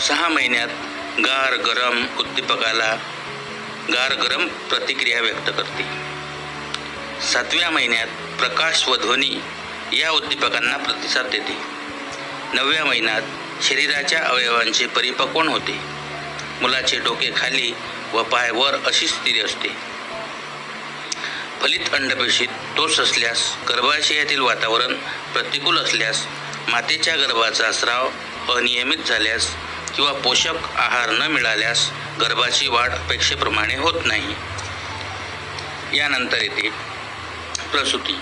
सहा 0.00 0.28
महिन्यात 0.28 0.68
गार 1.20 1.56
गरम 1.56 2.06
उद्दीपकाला 2.18 2.94
गार 3.94 4.14
गरम 4.14 4.48
प्रतिक्रिया 4.48 5.20
व्यक्त 5.20 5.48
करते. 5.48 6.15
सातव्या 7.22 7.70
महिन्यात 7.70 8.06
प्रकाश 8.38 8.88
व 8.88 8.96
ध्वनी 8.96 9.40
या 9.92 10.10
उद्दीपकांना 10.10 10.76
प्रतिसाद 10.76 11.26
देते. 11.26 11.56
नवव्या 12.54 12.84
महिन्यात 12.84 13.22
शरीराच्या 13.62 14.24
अवयवांचे 14.24 14.86
परिपक्वन 14.86 15.48
होते. 15.48 15.80
मुलाचे 16.60 16.98
डोके 16.98 17.30
खाली 17.36 17.72
व 18.12 18.22
पाय 18.22 18.50
वर 18.50 18.74
अशी 18.86 19.08
स्थिती 19.08 19.40
असते. 19.40 19.68
फलित 21.62 21.94
अंडपेशीत 21.94 22.48
दोष 22.76 23.00
असल्यास 23.00 23.56
गर्भाशयातील 23.68 24.40
वातावरण 24.40 24.94
प्रतिकूल 25.32 25.78
असल्यास 25.78 26.26
मातेच्या 26.68 27.16
गर्भाचा 27.16 27.72
स्राव 27.72 28.08
अनियमित 28.54 28.98
झाल्यास 28.98 29.50
किंवा 29.96 30.12
पोषक 30.12 30.54
आहार 30.76 31.10
न 31.10 31.22
मिळाल्यास 31.22 31.90
गर्भाची 32.20 32.68
वाढ 32.68 32.92
अपेक्षेप्रमाणे 32.92 33.76
होत 33.76 34.02
नाही. 34.04 34.34
यानंतर 35.98 36.42
येते 36.42 36.95
प्रसूती 37.76 38.18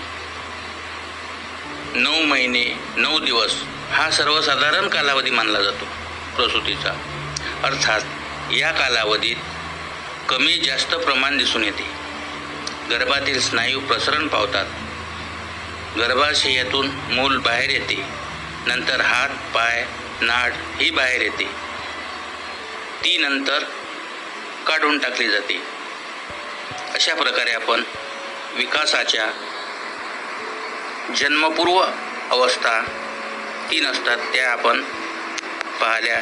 नऊ 1.95 2.25
महिने 2.25 2.79
नऊ 2.97 3.19
दिवस 3.19 3.53
हा 3.91 4.11
सर्वसाधारण 4.11 4.87
कालावधी 4.87 5.29
मानला 5.29 5.61
जातो 5.61 5.85
प्रसूतीचा. 6.35 6.91
अर्थात 7.63 8.01
या 8.53 8.71
कालावधीत 8.71 9.35
कमी 10.29 10.57
जास्त 10.57 10.95
प्रमाण 10.95 11.37
दिसून 11.37 11.63
येते. 11.63 11.83
गर्भातील 12.89 13.41
स्नायू 13.41 13.79
प्रसरण 13.79 14.27
पावतात. 14.27 14.65
गर्भाशयातून 15.97 16.89
मूल 17.09 17.37
बाहेर 17.37 17.69
येते. 17.69 18.03
नंतर 18.65 19.01
हात 19.01 19.29
पाय 19.29 19.85
नाड 20.21 20.53
ही 20.81 20.89
बाहेर 20.89 21.21
येते. 21.21 21.45
ती 23.05 23.17
नंतर 23.17 23.59
काढून 24.67 24.99
टाकली 24.99 25.29
जाते. 25.29 25.61
अशा 26.93 27.15
प्रकारे 27.15 27.51
आपण 27.51 27.83
विकासाच्या 28.55 29.25
जन्मपूर्व 31.15 31.83
अवस्था 32.31 32.81
तीन 33.71 33.85
असतात 33.85 34.17
त्या 34.17 34.51
आपण 34.51 34.81
पाहिल्या 35.81 36.21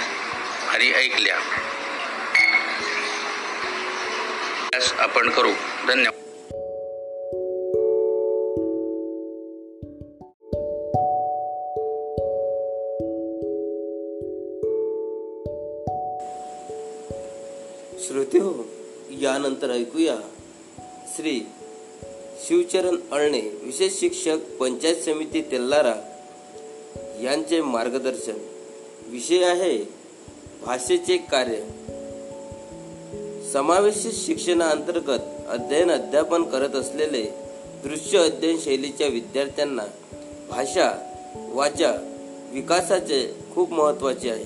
आणि 0.69 0.91
ऐकल्या. 0.91 1.39
आपण 4.97 5.29
करू. 5.29 5.51
धन्यवाद. 5.87 6.19
श्रोते 17.99 18.37
हो 18.37 18.65
यानंतर 19.09 19.69
ऐकूया 19.69 20.15
श्री 21.07 21.41
शिवचरण 22.47 22.95
अळणे 23.11 23.41
विशेष 23.41 23.99
शिक्षक 23.99 24.37
पंचायत 24.59 24.95
समिती 24.95 25.41
तेल्लारा 25.41 25.95
यांचे 27.21 27.61
मार्गदर्शन. 27.61 28.33
विषय 29.07 29.43
आहे 29.43 29.77
भाषेचे 30.65 31.17
कार्य. 31.17 31.55
समावेशित 33.51 34.11
शिक्षणाअंतर्गत 34.13 35.19
अध्ययन 35.47 35.91
अध्यापन 35.91 36.43
करत 36.43 36.69
असलेले 36.69 37.23
दृश्य 37.83 38.19
अध्ययन 38.19 38.59
शैलीच्या 38.59 39.07
विद्यार्थ्यांना 39.07 39.83
भाषा 40.49 41.13
वाचा 41.53 41.91
विकासाचे 42.53 43.35
खूप 43.53 43.71
महत्त्वाचे 43.71 44.29
आहे. 44.29 44.45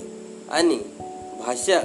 आणि 0.50 0.78
भाषा 1.38 1.80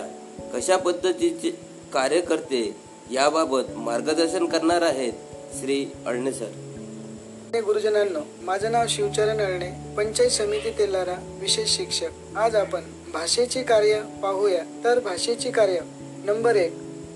कशा 0.53 0.77
पद्धतीचे 0.77 1.49
कार्य 1.93 2.21
करते 2.21 2.75
याबाबत 3.11 3.71
मार्गदर्शन 3.75 4.45
करणार 4.45 4.81
आहेत 4.81 5.13
श्री 5.59 5.85
अळणे 6.05 6.31
सर. 6.31 7.59
गुरुजनांनो 7.65 8.19
माझं 8.41 8.71
नाव 8.71 8.85
शिवचरण 8.89 9.37
अळणे 9.37 9.69
पंचायत 9.97 10.29
समिती 10.29 10.69
तेलारा 10.69 11.37
विशेष 11.41 11.69
शिक्षक. 11.69 12.37
आज 12.37 12.55
आपण 12.55 12.81
भाषेचे 13.13 13.63
कार्य 13.63 14.01
पाहूया. 14.23 14.63
तर 14.83 14.99
भाषेचे 14.99 15.51
कार्य 15.51 15.79
नंबर 16.25 16.55
एक 16.55 16.73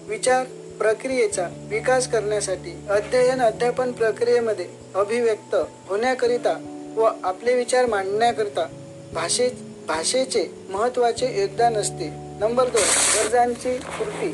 विचार 0.07 0.45
प्रक्रियेचा 0.77 1.47
विकास 1.69 2.11
करण्यासाठी 2.11 2.71
अध्ययन 2.89 3.41
अध्यापन 3.41 3.91
प्रक्रियेमध्ये 3.91 4.67
अभिव्यक्त 4.95 5.55
होण्याकरिता 5.89 6.53
व 6.95 7.09
आपले 7.23 7.55
विचार 7.55 7.85
मांडण्याकरिता 7.85 8.67
भाषे 9.13 9.49
भाषेचे 9.87 10.47
महत्त्वाचे 10.69 11.41
योगदान 11.41 11.77
असते. 11.77 12.09
नंबर 12.39 12.67
दोन 12.67 12.81
गरजांची 13.15 13.77
पूर्ती. 13.77 14.33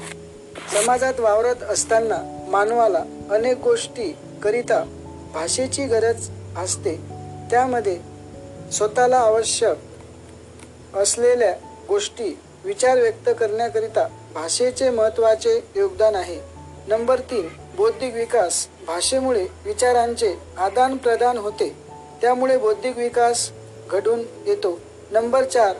समाजात 0.71 1.19
वावरत 1.19 1.63
असताना 1.63 2.32
मानवाला 2.53 3.03
अनेक 3.31 3.57
गोष्टी 3.57 4.15
करिता 4.43 4.83
भाषेची 5.33 5.85
गरज 5.85 6.29
असते. 6.57 6.95
त्यामध्ये 7.51 7.99
स्वतःला 8.71 9.17
आवश्यक 9.17 9.77
असलेल्या 10.97 11.55
गोष्टी 11.89 12.39
विचार 12.65 12.99
व्यक्त 12.99 13.29
करण्याकरिता 13.39 14.07
भाषेचे 14.33 14.89
महत्त्वाचे 14.89 15.59
योगदान 15.75 16.15
आहे. 16.15 16.39
नंबर 16.87 17.19
तीन 17.19 17.47
बौद्धिक 17.77 18.13
विकास. 18.13 18.67
भाषेमुळे 18.87 19.47
विचारांचे 19.65 20.35
आदान 20.57 20.97
प्रदान 20.97 21.37
होते. 21.37 21.75
त्यामुळे 22.21 22.57
बौद्धिक 22.57 22.97
विकास 22.97 23.49
घडून 23.91 24.19
येतो. 24.47 24.79
नंबर 25.11 25.43
चार 25.43 25.75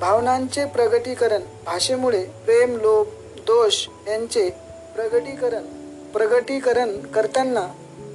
भावनांचे 0.00 0.64
प्रगटीकरण. 0.64 1.40
भाषेमुळे 1.64 2.24
प्रेम 2.24 2.76
लोभ 2.76 3.06
दोष 3.46 3.86
यांचे 4.08 4.50
प्रगटीकरण. 4.94 5.77
प्रगटीकरण 6.12 6.98
करताना 6.98 7.66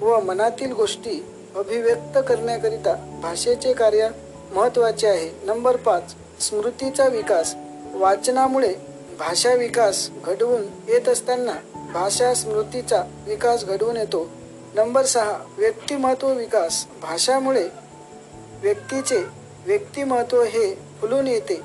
व 0.02 0.20
मनातील 0.20 0.72
गोष्टी 0.72 1.26
अभिव्यक्त 1.56 2.18
करण्याकरिता 2.28 3.20
भाषेचे 3.22 3.74
कार्य 3.74 4.10
महत्त्वाचे 4.54 5.08
आहे. 5.08 5.30
नंबर 5.44 5.76
पाच 5.76 6.16
स्मृतीचा 6.40 7.08
विकास. 7.08 7.56
वाचनामुळे 7.94 8.74
भाषा 9.20 9.54
विकास 9.54 10.10
घडवून 10.26 10.62
येत 10.88 11.10
असताना 11.10 11.54
भाषा 11.94 12.34
स्मृतीचा 12.34 13.04
विकास 13.28 13.66
घडवून 13.66 13.98
येतो. 13.98 14.30
नंबर 14.76 15.06
सहा 15.06 15.38
व्यक्तिमत्व 15.58 16.34
विकास. 16.34 16.86
भाषामुळे 17.02 17.68
व्यक्तीचे 18.62 19.24
व्यक्तिमत्व 19.66 20.44
हे 20.44 20.74
फुलून 21.02 21.28
येते. 21.28 21.62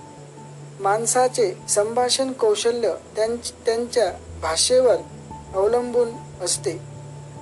माणसाचे 0.80 1.52
संभाषण 1.68 2.32
कौशल्य 2.32 2.94
त्यांच्या 3.16 4.12
भाषेवर 4.42 4.96
अवलंबून 5.54 6.08
असते. 6.42 6.72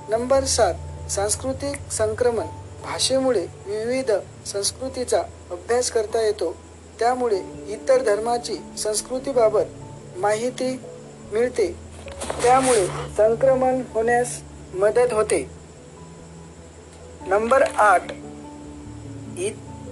नंबर 0.08 0.44
सात 0.44 0.74
सांस्कृतिक 1.10 1.92
संक्रमण. 1.92 2.46
भाषेमुळे 2.82 3.46
विविध 3.66 4.10
संस्कृतीचा 4.46 5.22
अभ्यास 5.50 5.90
करता 5.90 6.22
येतो. 6.22 6.54
त्यामुळे 6.98 7.40
इतर 7.68 8.02
धर्माची 8.02 8.56
संस्कृतीबाबत 8.78 9.62
माहिती 10.16 10.80
मिळते. 11.32 11.72
त्यामुळे 12.42 12.86
संक्रमण 13.16 13.82
होण्यास 13.92 14.40
मदत 14.74 15.12
होते. 15.12 15.50
नंबर 17.26 17.62
आठ 17.62 18.02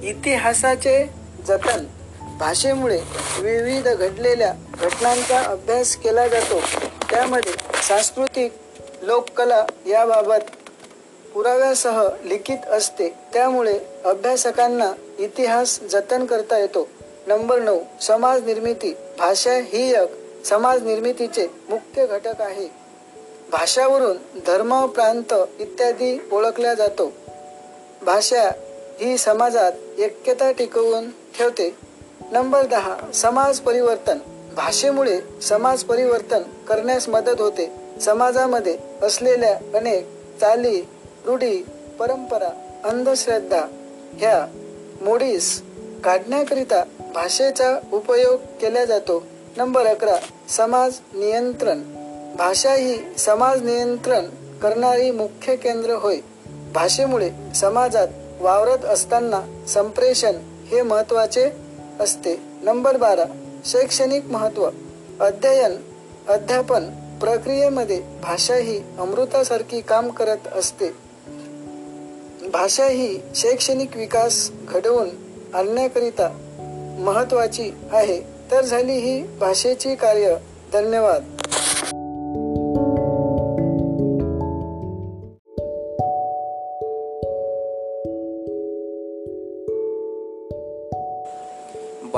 इतिहासाचे 0.03 1.07
जतन. 1.47 1.85
भाषेमुळे 2.39 3.01
विविध 3.41 3.89
घडलेल्या 3.89 4.55
घटनांचा 4.81 5.41
अभ्यास 5.41 5.97
केला 5.97 6.29
जातो. 6.29 6.61
त्यामध्ये 7.11 7.53
सांस्कृतिक 7.89 8.53
लोककला 9.03 9.67
याबाबत 9.87 10.51
पुराव्यासह 11.35 12.09
लिखित 12.25 12.67
असते. 12.71 13.09
त्यामुळे 13.09 13.79
अभ्यासकांना 14.05 14.93
इतिहास 15.19 15.81
जतन 15.81 16.27
करता 16.27 16.59
येतो. 16.59 16.89
नंबर 17.27 17.59
नऊ 17.59 17.79
समाज 18.01 18.45
निर्मिती. 18.45 18.95
भाषा 19.19 19.53
ही 19.53 19.95
एक 19.95 20.45
समाज 20.45 20.83
निर्मितीचे 20.83 21.47
मुख्य 21.69 22.07
घटक 22.07 22.41
आहे. 22.41 22.69
भाषावरून 23.51 24.17
धर्म 24.47 24.87
प्रांत 24.87 25.35
इत्यादी 25.61 26.29
ओळखल्या 26.33 26.75
जातो. 26.75 27.13
भाषा 28.03 28.43
ही 29.01 29.19
समाजात 29.19 29.73
ऐक्यता 30.01 30.53
टिकवून 30.53 31.11
ठेवते. 31.11 31.84
नंबर 32.33 32.67
दहा 32.67 32.97
समाज 33.15 33.61
परिवर्तन. 33.61 34.19
भाषेमुळे 34.57 35.21
समाज 35.43 35.83
परिवर्तन 35.83 36.43
करण्यास 36.69 37.09
मदत 37.09 37.41
होते. 37.41 37.73
समाजामध्ये 38.01 38.79
असलेल्या 39.03 39.79
अनेक 39.79 40.09
चाली 40.41 40.81
रूढी 41.27 41.65
परंपरा 41.99 42.49
अंधश्रद्धा 42.85 43.67
ह्या 44.13 44.47
मोडीस 45.03 45.63
काढण्याकरिता 46.05 46.85
भाषेचा 47.15 47.79
उपयोग 47.93 48.41
केला 48.61 48.85
जातो. 48.85 49.23
नंबर 49.57 49.87
अकरा 49.87 50.17
समाज 50.49 50.95
नियंत्रण. 51.15 51.83
भाषा 52.37 52.73
ही 52.73 52.99
समाज 53.19 53.63
नियंत्रण 53.63 54.25
करणारी 54.63 55.11
मुख्य 55.11 55.57
केंद्र 55.57 55.91
होय. 55.91 56.17
भाषेमुळे 56.75 57.31
समाजात 57.55 58.09
वावरत 58.41 58.85
असताना 58.85 59.67
संप्रेषण 59.69 60.33
हे 60.67 60.83
महत्त्वाचे 60.83 61.64
असते. 62.01 62.43
नंबर 62.63 62.97
बारा 62.97 63.25
शैक्षणिक 63.65 64.25
महत्त्व. 64.27 64.71
अध्ययन 65.21 65.77
अध्यापन 66.29 66.85
प्रक्रियेमध्ये 67.21 68.03
भाषा 68.23 68.55
ही 68.55 68.81
अमृतासारखी 68.99 69.81
काम 69.81 70.11
करत 70.11 70.49
असते. 70.55 70.87
भाषा 72.53 72.87
ही 72.87 73.19
शैक्षणिक 73.35 73.97
विकास 73.97 74.51
घडवून 74.69 75.09
आणण्याकरिता 75.55 76.29
महत्वाची 76.99 77.71
आहे. 77.93 78.21
तर 78.51 78.65
झाली 78.65 78.93
ही 78.93 79.23
भाषेची 79.23 79.95
कार्य. 79.95 80.37
धन्यवाद. 80.73 81.44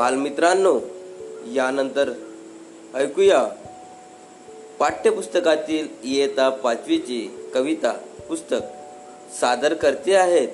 बालमित्रांनो 0.07 0.81
यानंतर 1.55 2.11
ऐकूया 2.95 3.39
पाठ्यपुस्तकातील 4.79 5.89
इयता 6.05 6.49
पाचवीची 6.49 7.51
कविता 7.55 7.93
पुस्तक. 8.29 8.61
सादर 9.41 9.75
करते 9.75 10.15
आहेत 10.15 10.49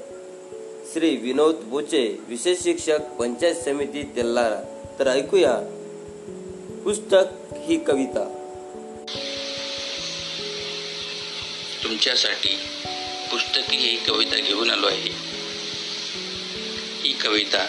श्री 0.93 1.17
विनोद 1.17 1.55
बोचे 1.55 2.07
विशेष 2.29 2.63
शिक्षक 2.63 3.01
पंचायत 3.19 3.55
समिती 3.55 4.03
तेल्लारा 4.17 4.59
तर 4.99 5.11
ऐकूया 5.11 5.55
पुस्तक 6.85 7.55
ही 7.59 7.77
कविता. 7.77 8.25
तुमच्यासाठी 11.85 12.59
पुस्तकी 13.33 13.77
ही 13.77 13.97
कविता 13.97 14.37
घेऊन 14.37 14.71
आलो 14.71 14.87
आहे. 14.87 15.11
ही 17.03 17.13
कविता 17.13 17.67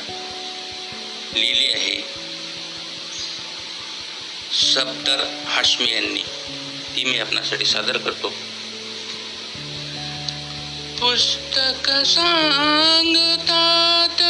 लिहिली 1.36 1.68
आहे 1.74 2.02
सफदर 4.54 5.24
हाशमी 5.48 5.92
यांनी 5.94 6.24
ती 6.96 7.04
मी 7.04 7.20
आपणासाठी 7.20 7.66
सादर 7.66 7.98
करतो। 7.98 8.34
पुस्तक 11.00 11.90
सांगतात 12.06 14.22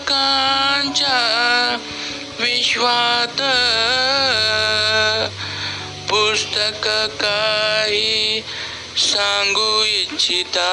विश्वात 2.39 3.41
पुस्तक 6.10 6.88
काही 7.21 8.43
सांगू 8.98 9.84
इच्छिता. 9.84 10.71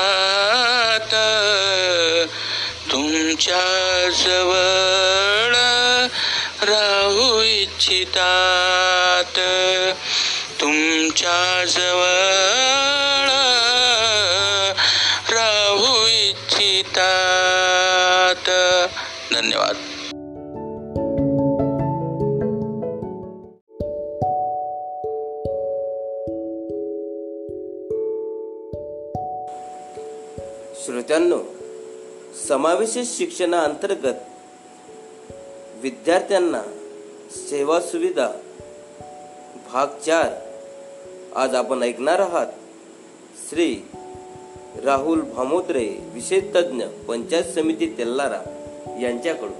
तुमच्या 3.42 4.11
जवळ 4.24 5.55
राहू 6.72 7.42
इच्छितात. 7.42 9.38
तुमच्या 10.61 11.64
जवळ 11.64 13.31
राहू 15.35 16.07
इच्छितात. 16.07 18.50
धन्यवाद. 19.35 19.76
श्रोत्यांनो 30.85 31.42
समावेशित 32.48 33.05
शिक्षणाअंतर्गत 33.07 34.14
विद्यार्थ्यांना 35.76 36.62
सेवा 37.31 37.81
सुविधा 37.81 38.28
भाग 39.72 39.87
चार 39.87 40.33
आज 41.37 41.55
आपण 41.55 41.83
ऐकणार 41.83 42.18
आहात. 42.18 42.46
श्री 43.48 43.76
राहुल 44.85 45.20
भामोद्रे 45.20 45.96
विषय 46.12 46.40
तज्ज्ञ 46.40 46.85
पंचायत 46.85 47.44
समिती 47.44 47.94
तेल्लारा 47.98 48.40
यांच्याकडून. 49.02 49.52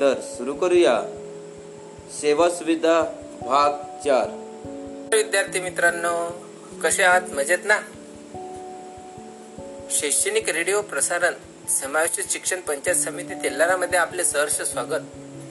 तर 0.00 0.20
सुरू 0.20 0.54
करूया. 0.54 1.02
सेवा 2.20 2.50
सुविधा 2.50 3.02
भाग 3.40 3.72
चार. 4.04 4.28
विद्यार्थी 5.16 5.60
मित्रांनो 5.60 6.30
कसे 6.82 7.02
आहात? 7.02 7.22
मजेत 7.32 7.58
ना? 7.64 7.78
शैक्षणिक 9.90 10.50
रेडिओ 10.50 10.82
प्रसारण 10.82 11.32
समावेशित 11.68 12.24
शिक्षण 12.30 12.60
पंचायत 12.60 12.96
समिती 12.96 13.34
तेलारामध्ये 13.34 13.98
आपले 13.98 14.24
सहर्ष 14.24 14.60
स्वागत. 14.62 15.02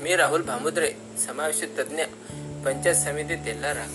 मी 0.02 0.16
राहुल 0.16 0.42
भामुद्रे 0.42 0.92
समावेशित 1.26 1.68
तज्ञ 1.78 2.04
पंचायत 2.66 2.96
समिती 2.96 3.36
तेलारा 3.36 3.86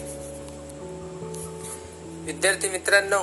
विद्यार्थी 2.26 2.68
मित्रांनो 2.68 3.18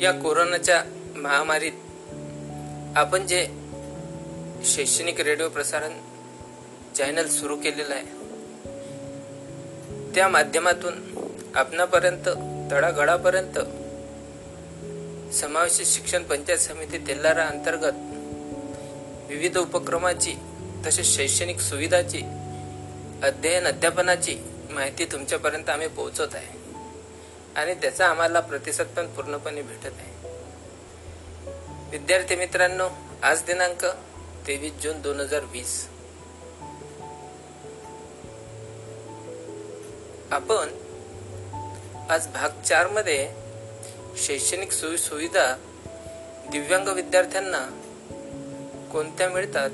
या 0.00 0.12
कोरोनाच्या 0.12 0.82
महामारीत 1.16 1.72
आपण 2.96 3.26
जे 3.26 3.46
शैक्षणिक 4.64 5.20
रेडिओ 5.20 5.48
प्रसारण 5.48 5.92
चॅनल 6.96 7.26
सुरू 7.28 7.56
केलेलं 7.56 7.94
आहे 7.94 8.14
त्या 10.14 10.28
माध्यमातून 10.28 11.02
आपणापर्यंत 11.54 12.28
तळागळापर्यंत 12.70 13.58
समावेशित 15.36 15.86
शिक्षण 15.86 16.22
पंचायत 16.22 16.58
समिती 16.58 16.98
तेल्हारा 16.98 17.46
अंतर्गत 17.46 17.92
विविध 19.28 19.58
उपक्रमाची 19.58 20.34
तसेच 20.86 21.16
शैक्षणिक 21.16 21.60
सुविधाची 21.60 22.22
अध्ययन 23.22 23.66
अध्यापनाची 23.66 24.38
माहिती 24.70 25.04
तुमच्यापर्यंत 25.04 25.68
आम्ही 25.68 25.88
पोहोचवत 25.88 26.34
आहे. 26.34 26.58
आणि 27.56 27.74
त्याचा 27.74 28.06
आम्हाला 28.06 28.40
प्रतिसाद 28.40 28.86
पण 28.86 29.06
पूर्णपणे 29.06 29.62
भेटत 29.62 29.96
आहे. 29.98 30.28
विद्यार्थी 31.90 32.36
मित्रांनो 32.36 32.88
आज 33.22 33.42
दिनांक 33.42 33.84
तेवीस 34.46 34.72
जून 34.82 35.02
दोन 35.02 35.20
हजार 35.20 35.44
वीस. 35.44 35.88
आपण 40.30 40.68
आज 42.10 42.26
भाग 42.26 42.62
चारमध्ये 42.62 43.45
शैक्षणिक 44.16 44.72
सोयीसुविधा 44.72 45.56
दिव्यांग 46.50 46.88
विद्यार्थ्यांना 46.88 47.80
कोणत्या 48.92 49.28
मिळतात 49.28 49.70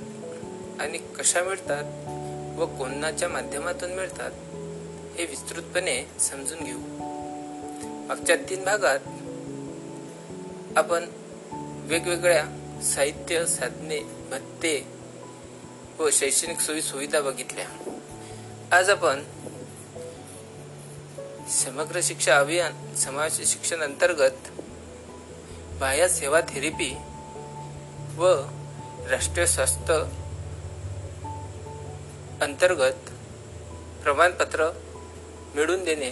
आणि 0.80 0.98
कशा 0.98 1.42
मिळतात 1.42 1.84
व 2.58 2.66
कोणाच्या 2.66 3.28
माध्यमातून 3.28 3.92
मिळतात 3.92 4.30
हे 5.18 5.26
विस्तृतपणे 5.26 6.10
समजून 6.20 6.58
घेऊ. 6.64 6.78
मागच्या 8.08 8.36
तीन 8.36 8.64
भागात 8.64 8.98
आपण 10.78 11.06
वेगवेगळ्या 11.88 12.44
साहित्य 12.94 13.46
साधने 13.46 14.00
भत्ते 14.30 14.86
व 15.98 16.10
शैक्षणिक 16.10 16.60
सोयी 16.60 16.82
सुविधा 16.82 17.20
बघितल्या. 17.20 17.66
आज 18.72 18.90
आपण 18.90 19.22
समग्र 21.48 22.00
शिक्षा 22.02 22.38
अभियान 22.38 22.94
समाज 22.94 23.40
शिक्षण 23.46 23.80
अंतर्गत 23.80 24.48
बाह्य 25.80 26.08
सेवा 26.08 26.40
थेरपी 26.40 26.96
व 28.16 28.28
राष्ट्रीय 29.10 29.46
स्वास्थ्य 29.46 29.94
अंतर्गत 32.40 33.10
प्रमाणपत्र 34.02 34.70
मिळवून 35.54 35.84
देणे 35.84 36.10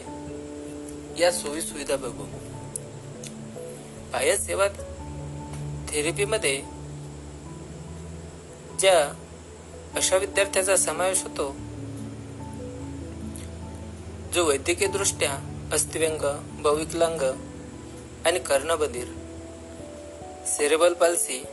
या 1.22 1.32
सोयी 1.32 1.60
सुविधा 1.60 1.96
बघू. 1.96 2.24
बाह्य 4.12 4.36
सेवा 4.36 4.68
थेरपीमध्ये 5.88 6.62
ज्या 8.78 9.12
अशा 9.94 10.16
विद्यार्थ्याचा 10.16 10.76
समावेश 10.76 11.22
होतो 11.22 11.56
जो 14.34 14.44
वैद्यकीय 14.44 14.88
दृष्ट्या 14.88 15.30
अस्थिव्यंग 15.72 16.22
भविकलांग 16.62 17.22
आणि 18.26 18.38
कर्णबधीर 18.38 19.04
सेरेबल 20.46 20.92
पाल्सी 20.92 21.44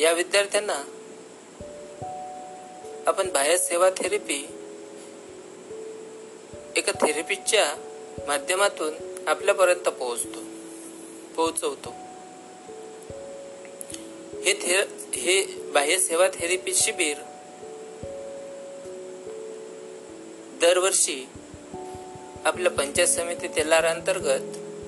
या 0.00 0.12
विद्यार्थ्यांना 0.12 0.76
आपण 3.06 3.32
बाह्य 3.32 3.58
सेवा 3.58 3.90
थेरपी 3.90 4.48
एका 6.76 6.92
थेरपीच्या 6.92 7.74
माध्यमातून 8.26 8.94
आपल्यापर्यंत 9.28 9.88
पोहोचतो 9.88 10.42
पोहोचवतो. 11.36 11.90
हे 14.44 14.52
थे 14.52 14.76
हे 15.14 15.42
बाह्य 15.72 15.98
सेवा 15.98 16.28
थेरपी 16.28 16.74
शिबिर 16.74 17.16
दरवर्षी 20.60 21.28
आपल्या 22.44 22.72
पंचायत 22.72 23.08
समिती 23.08 23.48
तेलार 23.48 23.84
अंतर्गत 23.84 24.40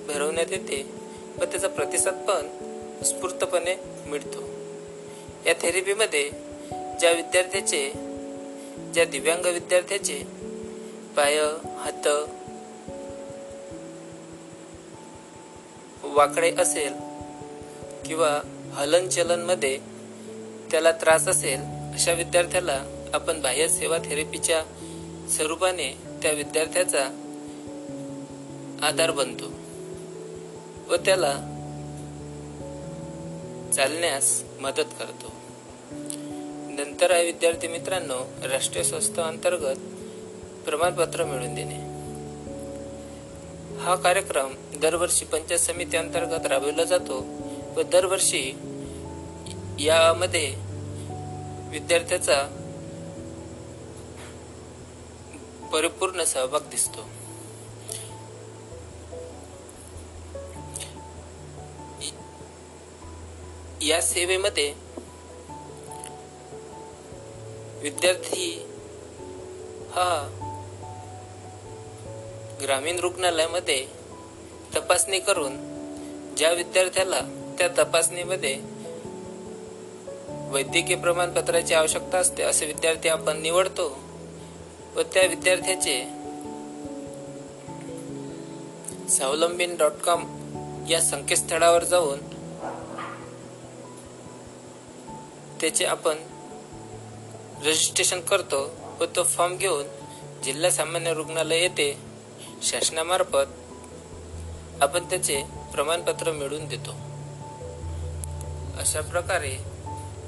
भरवण्यात 0.09 0.47
येते 0.51 0.91
व 1.39 1.45
त्याचा 1.45 1.69
प्रतिसाद 1.69 2.15
पण 2.15 2.49
स्फूर्तपणे 3.03 3.75
मिळतो. 4.07 4.39
या 5.47 5.55
थेरपीमध्ये 5.55 6.31
ज्या 7.01 7.13
विद्यार्थ्याचे 7.13 7.91
ज्या 8.95 9.05
दिव्यांग 9.05 9.45
विद्यार्थ्याचे 9.45 10.23
पाय 11.17 11.39
हात 11.79 12.09
वाकडे 16.03 16.53
असेल 16.59 16.93
किंवा 18.07 18.41
हलनचलनमध्ये 18.73 19.79
त्याला 20.71 20.93
त्रास 20.93 21.29
असेल 21.29 21.61
अशा 21.95 22.13
विद्यार्थ्याला 22.13 22.85
आपण 23.15 23.41
बाह्य 23.41 23.69
सेवा 23.69 23.99
थेरपीच्या 23.99 24.63
स्वरूपाने 25.31 25.99
त्या 26.23 26.33
विद्यार्थ्याचा 26.33 27.05
आधार 28.83 29.11
बनतो 29.11 29.45
व 30.89 30.97
त्याला 30.97 31.33
चालण्यास 33.75 34.45
मदत 34.61 34.91
करतो. 34.99 35.33
नंतर 36.71 37.11
आहे 37.11 37.25
विद्यार्थी 37.25 37.69
मित्रांनो 37.69 38.49
राष्ट्रीय 38.49 38.85
संस्था 38.85 39.23
अंतर्गत 39.23 39.77
प्रमाणपत्र 40.65 41.25
मिळवून 41.25 41.55
देणे. 41.55 41.91
हा 43.81 43.95
कार्यक्रम 43.95 44.55
दरवर्षी 44.81 45.25
पंचायत 45.25 45.61
समिती 45.61 45.97
अंतर्गत 45.97 46.47
राबविला 46.47 46.85
जातो 46.85 47.27
व 47.77 47.83
दरवर्षी 47.83 48.59
यामध्ये 49.79 50.55
विद्यार्थ्याचा 51.71 52.60
परिपूर्ण 55.73 56.25
सहभाग 56.25 56.61
दिसतो. 56.61 57.09
या 63.83 64.01
सेवेमध्ये 64.03 64.75
विद्यार्थी 67.83 68.67
हा 69.91 70.37
ग्रामीण 72.63 72.99
रुग्णालयामध्ये 72.99 73.87
तपासणी 74.77 75.19
करून 75.19 75.57
ज्या 76.37 76.53
विद्यार्थ्याला 76.53 77.21
त्या 77.59 77.69
तपासणीमध्ये 77.69 78.61
वैद्यकीय 80.51 80.97
प्रमाणपत्राची 80.97 81.75
आवश्यकता 81.75 82.19
असते 82.19 82.43
असे 82.43 82.67
विद्यार्थी 82.67 83.09
आपण 83.09 83.41
निवडतो. 83.41 84.10
व 84.97 85.03
त्या 85.03 85.27
विद्यार्थ्याचे 85.27 86.05
स्वावलंबीन 89.09 89.77
डॉट 89.77 89.93
कॉम 89.93 90.25
या 90.91 91.03
संकेतस्थळावर 91.03 91.85
जाऊन 91.85 92.19
त्याचे 95.61 95.85
आपण 95.85 96.17
रजिस्ट्रेशन 97.67 98.21
करतो 98.21 98.71
व 99.01 99.05
तो 99.17 99.23
फॉर्म 99.23 99.57
घेऊन 99.57 99.85
जिल्हा 100.45 100.71
सामान्य 100.71 101.15
रुग्णालय 101.15 101.59
येथे 101.59 101.97
शासनामार्फत 102.63 103.51
आपण 104.83 105.05
त्याचे 105.05 105.43
प्रमाणपत्र 105.73 106.33
मिळवून 106.33 106.69
देतो. 106.69 106.91
अशा 108.79 109.01
प्रकारे 109.01 109.57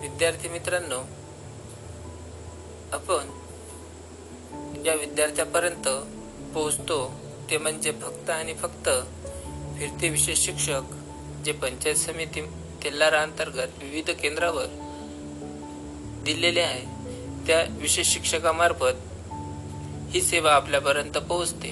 विद्यार्थी 0.00 0.48
मित्रांनो 0.48 0.98
आपण 2.92 3.41
ज्या 4.82 4.94
विद्यार्थ्यापर्यंत 4.94 5.88
पोहोचतो 6.54 7.12
ते 7.50 7.58
म्हणजे 7.58 7.92
फक्त 7.92 8.30
आणि 8.30 8.54
फक्त 8.54 8.88
फिरते 9.78 10.08
विशेष 10.08 10.38
शिक्षक 10.38 10.80
जे 11.44 11.52
पंचायत 11.52 11.94
समिती 11.94 12.40
तेल्लारा 12.84 13.22
अंतर्गत 13.22 13.68
विविध 13.78 14.10
केंद्रावर 14.10 14.66
दिलेले 16.24 16.60
आहे. 16.60 16.80
त्या 17.46 17.66
विशेष 17.70 18.06
शिक्षकामार्फत 18.06 18.98
ही 20.10 20.22
सेवा 20.22 20.52
आपल्यापर्यंत 20.52 21.12
पोहोचते. 21.12 21.70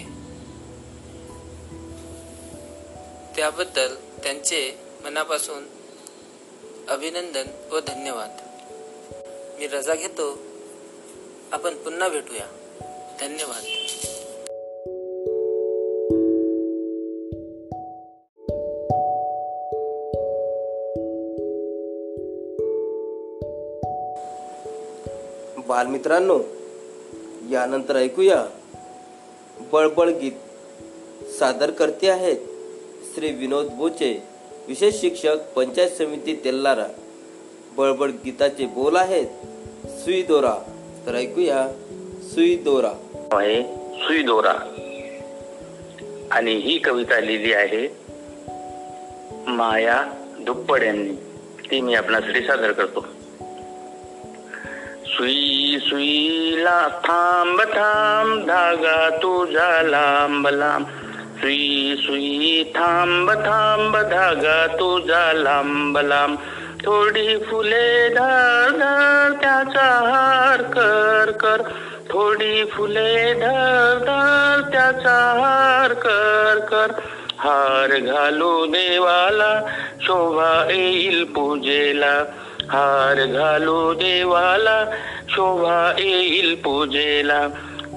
त्याबद्दल 3.37 3.95
त्यांचे 3.95 4.79
मनापासून 5.05 5.65
अभिनंदन 6.89 7.47
व 7.73 7.81
धन्यवाद. 7.81 8.37
मी 9.61 9.67
रजा 9.67 9.95
घेतो. 9.95 10.39
आपण 11.53 11.75
पुन्हा 11.75 12.09
भेटूया. 12.09 12.60
धन्यवाद. 13.21 13.65
बालमित्रांनो 25.69 26.39
यानंतर 27.51 27.97
ऐकूया 27.97 28.47
बळबळ 29.73 30.09
गीत. 30.09 30.33
सादर 31.39 31.71
करते 31.71 32.09
आहेत 32.09 32.37
श्री 33.15 33.33
विनोद 33.33 33.67
बोचे 33.67 34.23
विशेष 34.69 35.01
शिक्षक 35.01 35.37
पंचायत 35.57 35.91
समिती 35.91 36.41
तेल्लारा 36.45 36.87
बळबळ 37.77 38.09
गीताचे 38.09 38.67
बोल 38.67 38.97
आहेत 38.97 39.27
सुई 39.87 40.23
दोरा. 40.23 40.59
तर 41.07 41.15
ऐकूया 41.15 41.69
सुई 42.35 42.57
दोरा. 42.57 42.91
आहे 43.33 43.63
सुई 44.03 44.23
दोरा. 44.23 44.53
आणि 46.31 46.55
ही 46.55 46.79
कविता 46.79 47.21
लिहिली 47.21 47.53
आहे 47.53 47.89
माया 49.47 50.05
दुप्पड 50.41 50.83
यांनी. 50.83 51.13
ती 51.71 51.81
मी 51.81 51.95
आपणासाठी 51.95 52.41
सादर 52.41 52.73
करतो. 52.73 53.01
सुई 55.07 55.79
सुईला 55.81 56.89
थांब 56.89 57.61
थांब 57.61 58.47
धागा 58.47 59.17
तुझा 59.17 59.83
लांब 59.83 60.49
लांब. 60.49 60.85
सुई 61.41 61.95
सुई 61.99 62.65
थांब 62.65 63.31
थांब 63.31 63.97
धागा 63.97 64.67
तुझा 64.67 65.33
लांब 65.33 65.99
लांब. 65.99 66.37
थोडी 66.85 67.37
फुले 67.37 68.09
धार 68.09 68.71
धार 68.71 69.33
त्याचा 69.41 69.87
हार 69.87 70.63
कर 70.63 71.31
कर. 71.31 71.63
थोडी 72.13 72.65
फुले 72.65 73.35
धर 73.35 73.99
धर 73.99 74.61
त्याचा 74.73 75.35
हार 75.41 75.93
कर 75.93 76.59
कर. 76.59 76.87
हार 77.39 77.99
घालू 77.99 78.67
देवाला 78.67 79.67
शोभा 80.01 80.67
येईल 80.71 81.25
पूजेला. 81.25 82.25
हार 82.71 83.27
घालू 83.27 83.95
देवाला 83.95 84.85
शोभा 85.29 85.95
येईल 85.99 86.55
पूजेला. 86.55 87.49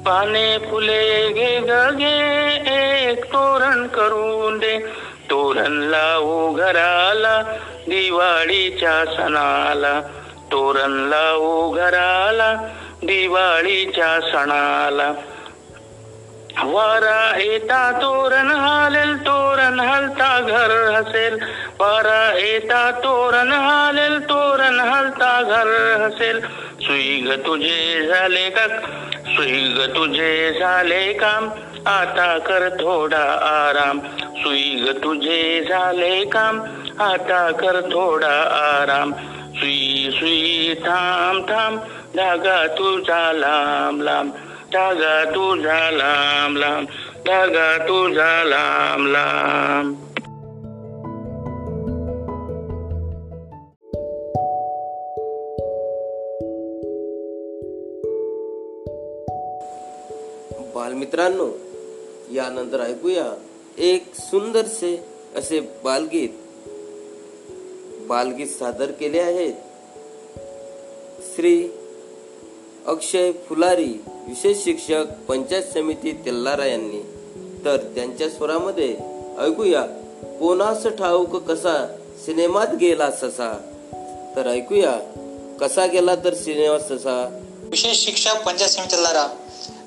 पाने 0.05 0.57
फुले 0.57 1.29
घे 1.29 1.59
गे 1.91 3.11
एक 3.11 3.25
तोरण 3.25 3.87
करून 3.87 4.57
दे. 4.57 4.79
तोरण 5.29 5.71
लावू 5.71 6.51
घराला 6.53 7.43
दिवाळीच्या 7.87 9.05
सणाला 9.05 10.01
तोरण 10.51 10.91
लावू 10.91 11.69
घराला 11.69 12.53
दिवाळीच्या 13.03 14.19
सणाला. 14.19 15.13
वारा 16.63 17.39
येता 17.39 17.91
तोरण 17.91 18.51
हालेल 18.51 19.21
तोरण 19.21 19.79
हलता 19.79 20.39
घर 20.39 20.91
हसेल. 20.91 21.39
वारा 21.79 22.37
येता 22.37 22.91
तोरण 22.91 23.51
हालेल 23.51 24.29
तोरण 24.29 24.79
हलता 24.79 25.41
घर 25.41 26.01
हसेल. 26.01 26.41
सुईग 26.81 27.31
तुझे 27.31 28.07
झाले 28.07 28.49
का 28.49 28.67
सुईग 29.27 29.81
तुझे 29.95 30.59
झाले 30.59 31.13
काम? 31.13 31.49
आता 31.87 32.37
कर 32.37 32.69
थोडा 32.69 33.23
आराम. 33.43 33.99
सुई 34.37 34.85
ग 34.87 35.03
तुझे 35.03 35.65
झाले 35.69 36.25
काम. 36.25 36.61
आता 36.99 37.51
कर 37.51 37.81
थोडा 37.81 38.41
आराम. 38.43 39.13
सुई 39.53 40.09
सुई 40.19 40.75
थांब 40.81 41.43
थांब. 41.49 41.79
धागा 42.15 42.67
तुझा 42.67 43.31
लांब 43.31 44.01
लांब. 44.01 44.31
धागा 44.73 45.25
तुझा 45.25 45.89
लांब 45.89 46.57
लांब. 46.57 46.87
धागा 47.27 47.77
तुझा 47.77 48.43
लांब 48.43 49.07
लांब. 49.07 50.07
बालमित्रांनो 60.75 61.70
यानंतर 62.33 62.79
ऐकूया. 62.79 63.33
एक 63.77 64.15
सुंदरसे 64.15 65.05
असे 65.35 65.59
बालगीत. 65.59 66.29
बालगीत 68.07 68.47
सादर 68.47 68.91
केले 68.91 69.19
आहेत. 69.19 69.53
श्री 71.35 71.69
अक्षय 72.87 73.31
फुलारी 73.31 74.01
विशेष 74.07 74.63
शिक्षक 74.63 75.03
पंचायत 75.27 75.63
समिती 75.63 76.11
तेल्लारा 76.11 76.65
यांनी. 76.65 77.01
तर 77.65 77.77
त्यांच्या 77.77 78.29
स्वरामध्ये 78.29 78.95
ऐकूया 79.39 79.81
कोणास 80.39 80.87
ठाऊक 80.87 81.35
कसा 81.35 81.97
सिनेमात 82.25 82.67
गेला 82.67 83.11
ससा? 83.11 83.57
तर 84.35 84.47
ऐकूया 84.47 84.99
कसा 85.61 85.85
गेला 85.85 86.15
तर 86.15 86.33
सिनेमात 86.33 86.79
ससा? 86.79 87.39
विशेष 87.59 88.05
शिक्षक 88.05 88.45
पंचायत 88.45 88.69
समिती 88.69 88.91
तेल्लारा 88.91 89.27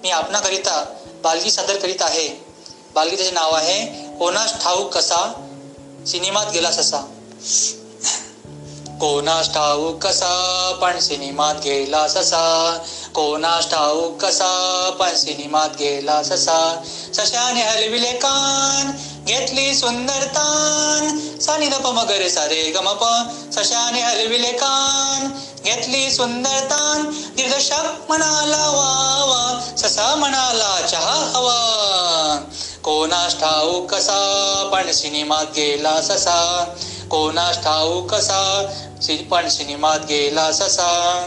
मी 0.03 0.11
आपणाकरिता 0.11 1.04
बालगी 1.25 1.51
सादर 1.51 1.77
करीत 1.77 2.03
आहे. 2.03 2.29
बालगी 2.95 3.17
त्याचे 3.17 3.31
नाव 3.31 3.55
आहे 3.55 3.81
कोणास 4.19 4.63
ठाऊक 4.63 4.95
कसा. 4.95 5.23
सिनेमात 6.07 6.47
गेला 6.53 6.71
ससा. 6.71 6.99
कोणास 9.01 9.55
ठाऊक 9.55 10.07
कसा 10.07 10.33
पण 10.83 11.01
सिनेमात 11.01 11.55
गेला 11.55 12.09
ससा. 12.09 12.79
कोणास 13.15 13.71
ठाऊक 13.71 14.25
कसा 14.25 14.91
पण 15.01 15.17
सिनेमात 15.17 15.69
गेला 15.79 16.23
ससा. 16.23 16.83
सशाने 17.15 17.63
हलविले 17.63 18.13
कान. 18.13 18.84
घेतली 19.35 19.75
सुंदर 19.75 20.25
तान 20.25 21.19
सानी 21.41 21.67
दप 21.67 22.07
गरे 22.09 22.31
सारे 22.31 22.71
गमप 22.71 23.01
सशाने 23.53 24.03
हलविले 24.03 24.53
कान. 24.53 25.27
घेतली 25.65 26.11
सुंदर 26.11 26.61
तान 26.61 27.03
दिग्दर्शक 27.37 28.05
म्हणाला 28.09 28.57
वा 28.57 29.25
वा 29.25 29.61
ससा 29.77 30.15
म्हणाला 30.15 30.87
चहा 30.87 31.33
हवा. 31.35 31.59
कोणास 32.85 33.35
ठाऊ 33.41 33.87
कसा 33.87 34.69
पण 34.73 34.93
सिनेमात 34.93 35.45
गेला 35.57 36.01
ससा. 36.01 36.65
कोणास 37.11 37.57
ठाऊ 37.57 38.03
कसा 38.03 38.73
पण 39.31 39.49
सिनेमात 39.49 39.99
गेला 39.99 40.53
ससा. 40.53 41.25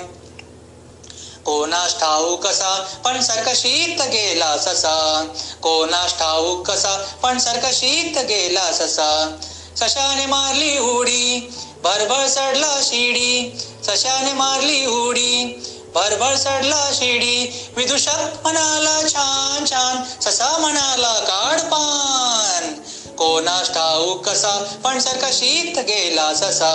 कोणास 1.48 2.00
ठाऊक 2.00 2.48
कसा? 2.48 2.86
पण 3.04 3.22
सरकशीत 3.22 4.02
गेला 4.02 4.58
ससा. 4.58 5.28
कोणास 5.62 6.20
ठाऊक 6.20 6.72
कसा? 6.72 6.96
पण 7.24 7.38
सरकशीत 7.40 8.18
गेला 8.18 8.72
ससा. 8.72 9.38
सशाने 9.78 10.26
मारली 10.26 10.78
उडी 10.78 11.50
भरभर 11.84 12.28
सडला 12.28 12.80
शिडी. 12.84 13.60
सशाने 13.84 14.34
मारली 14.34 14.86
उडी 14.86 15.62
भरभर 15.96 16.36
सडला 16.36 16.90
शिडी. 16.94 17.70
विदुषक 17.78 18.20
म्हणाला 18.44 19.02
छान 19.10 19.66
छान. 19.66 20.04
ससा 20.22 20.58
म्हणाला 20.58 21.14
काढ 21.20 21.60
पान. 21.60 22.74
कोणास 23.18 23.70
ठाऊक 23.74 24.26
कसा 24.30 24.50
पण 24.84 25.00
सरकशीत 25.00 25.80
गेला 25.80 26.34
ससा? 26.34 26.72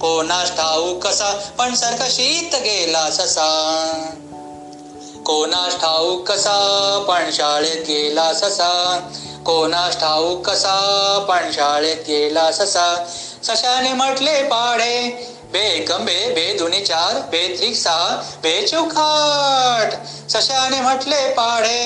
कोणास 0.00 0.50
ठाऊक 0.56 1.06
कसा 1.06 1.30
पण 1.58 1.74
सरकशीत 1.74 2.54
गेला 2.54 3.10
ससा? 3.10 3.48
कोणास 5.26 5.80
ठाऊक 5.80 6.26
कसा 6.30 6.58
पण 7.08 7.30
शाळेत 7.32 7.86
गेला 7.86 8.32
ससा? 8.34 8.72
कोणास 9.46 10.00
ठाऊक 10.00 10.48
कसा 10.48 10.76
पण 11.28 11.50
शाळेत 11.52 11.96
गेला 12.08 12.50
ससा? 12.52 12.94
सशाने 13.42 13.92
म्हटले 13.92 14.42
पाढे 14.42 14.98
बे 15.52 15.68
कंबे 15.80 16.18
बे 16.34 16.52
दुनी 16.58 16.80
चार 16.80 17.18
बे 17.30 17.46
त्रिक 17.58 17.76
सहा 17.76 18.22
बे 18.42 18.66
चौखाट 18.66 19.94
सशाने 20.30 20.80
म्हटले 20.80 21.28
पाढे 21.28 21.80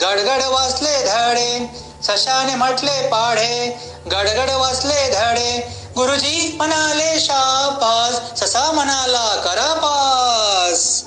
गडगड 0.00 0.42
वाचले 0.42 0.96
धडे 1.02 1.84
सशाने 2.04 2.54
म्हटले 2.54 3.00
पाढे 3.08 3.68
गडगड 4.06 4.50
वाचले 4.50 5.08
धडे. 5.10 5.58
गुरुजी 5.96 6.54
म्हणाले 6.56 7.20
शापास 7.20 8.40
ससा 8.40 8.70
म्हणाला 8.72 9.34
करा 9.44 9.72
पास 9.74 11.04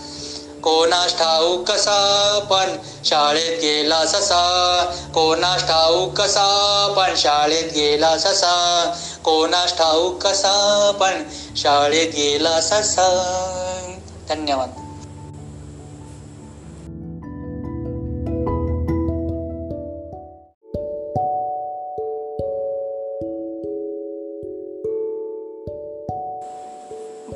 कोणास 0.64 1.18
ठाऊक 1.18 1.72
कसा 1.72 2.00
पण 2.50 2.76
शाळेत 3.04 3.60
गेला 3.62 4.06
ससा. 4.06 4.42
कोणास 5.14 5.68
ठाऊक 5.68 6.22
कसा 6.22 6.48
पण 6.98 7.16
शाळेत 7.16 7.72
गेला 7.74 8.18
ससा. 8.18 8.56
कोणास 9.24 9.78
ठाऊक 9.78 10.22
कसा 10.24 10.92
पण 10.92 11.24
शाळेत 11.56 12.08
गेला 12.08 12.62
ससा. 12.62 13.08
धन्यवाद. 14.30 14.87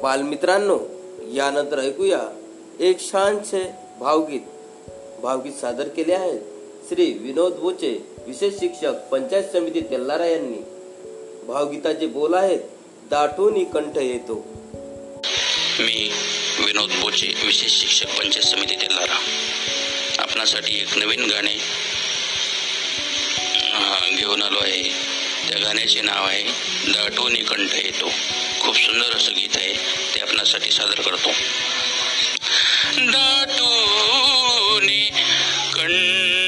बालमित्रांनो 0.04 0.78
यानंतर 1.34 1.80
ऐकूया 1.80 2.20
एक 2.80 3.00
छानसे 3.02 3.64
भावगीत. 4.00 4.42
भावगीत 5.22 5.54
सादर 5.54 5.88
केले 5.88 6.14
आहेत 6.14 6.40
श्री 6.90 7.06
विनोद 7.14 7.54
बोचे 7.54 7.92
विशेष 8.28 8.54
शिक्षक 8.60 8.94
पंचायत 9.12 9.44
समिती 9.54 9.82
तेल्लारा 9.82 10.26
यांनी. 10.26 10.62
भावगीताचे 11.48 12.08
बोल 12.08 12.34
आहेत 12.34 12.60
दाटून 13.12 13.64
कंठ 13.64 13.98
येतो. 13.98 14.36
मी 15.80 16.10
विनोद 16.66 16.90
बोचे 17.02 17.28
विशेष 17.46 17.80
शिक्षक 17.80 18.18
पंचायत 18.20 18.46
समिती 18.46 18.76
तेल्लारा 18.76 19.20
आपणासाठी 20.22 20.80
एक 20.82 20.98
नवीन 20.98 21.30
गाणे 21.32 21.56
घेऊन 24.16 24.42
आलो 24.42 24.60
आहे. 24.62 25.11
त्या 25.52 25.60
गाण्याचे 25.60 26.02
नाव 26.02 26.26
आहे 26.26 26.44
दाटोनी 26.92 27.40
कंठ 27.40 27.74
येतो 27.74 28.12
खूप 28.60 28.76
सुंदर 28.78 29.16
असं 29.16 29.32
गीत 29.36 29.56
आहे 29.56 29.74
ते 30.16 30.20
आपणासाठी 30.20 30.72
सादर 30.72 31.02
करतो. 31.02 31.32
दाटोनी 33.12 35.10
कंठ. 35.74 36.41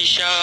Misha 0.00 0.39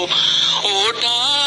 येतो 0.00 0.78
ओटात 0.78 1.45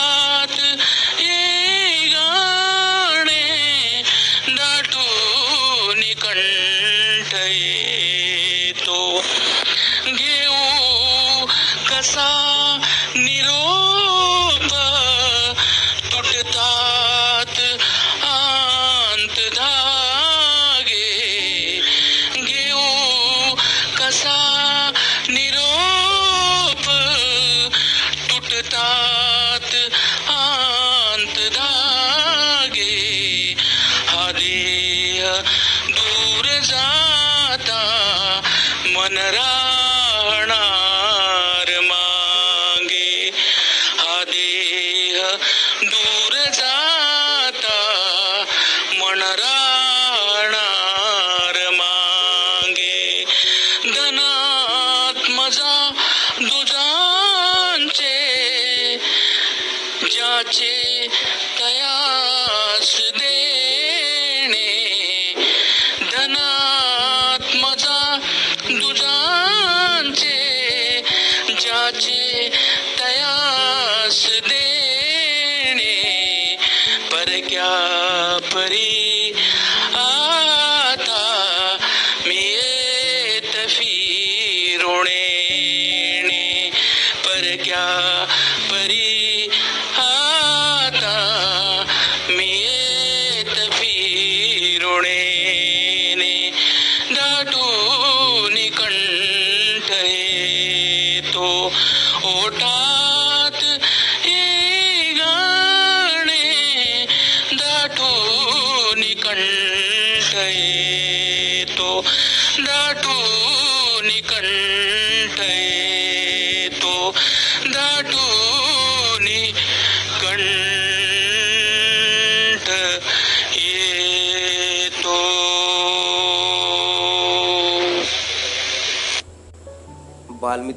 परक्या 77.50 78.38
परी? 78.54 79.32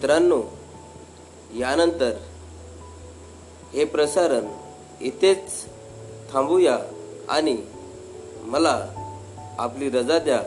मित्रांनो 0.03 0.43
यानंतर 1.55 2.11
हे 3.73 3.85
प्रसारण 3.85 4.47
इथेच 5.01 5.65
थांबूया 6.33 6.79
आणि 7.29 7.57
मला 8.43 8.89
आपली 9.59 9.91
रजा 9.91 10.19
द्या. 10.19 10.43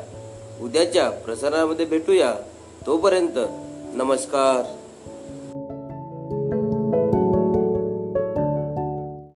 उद्याच्या 0.62 1.10
प्रसारणामध्ये 1.10 1.86
भेटूया. 1.86 2.36
तोपर्यंत 2.86 3.38
नमस्कार. 3.96 4.85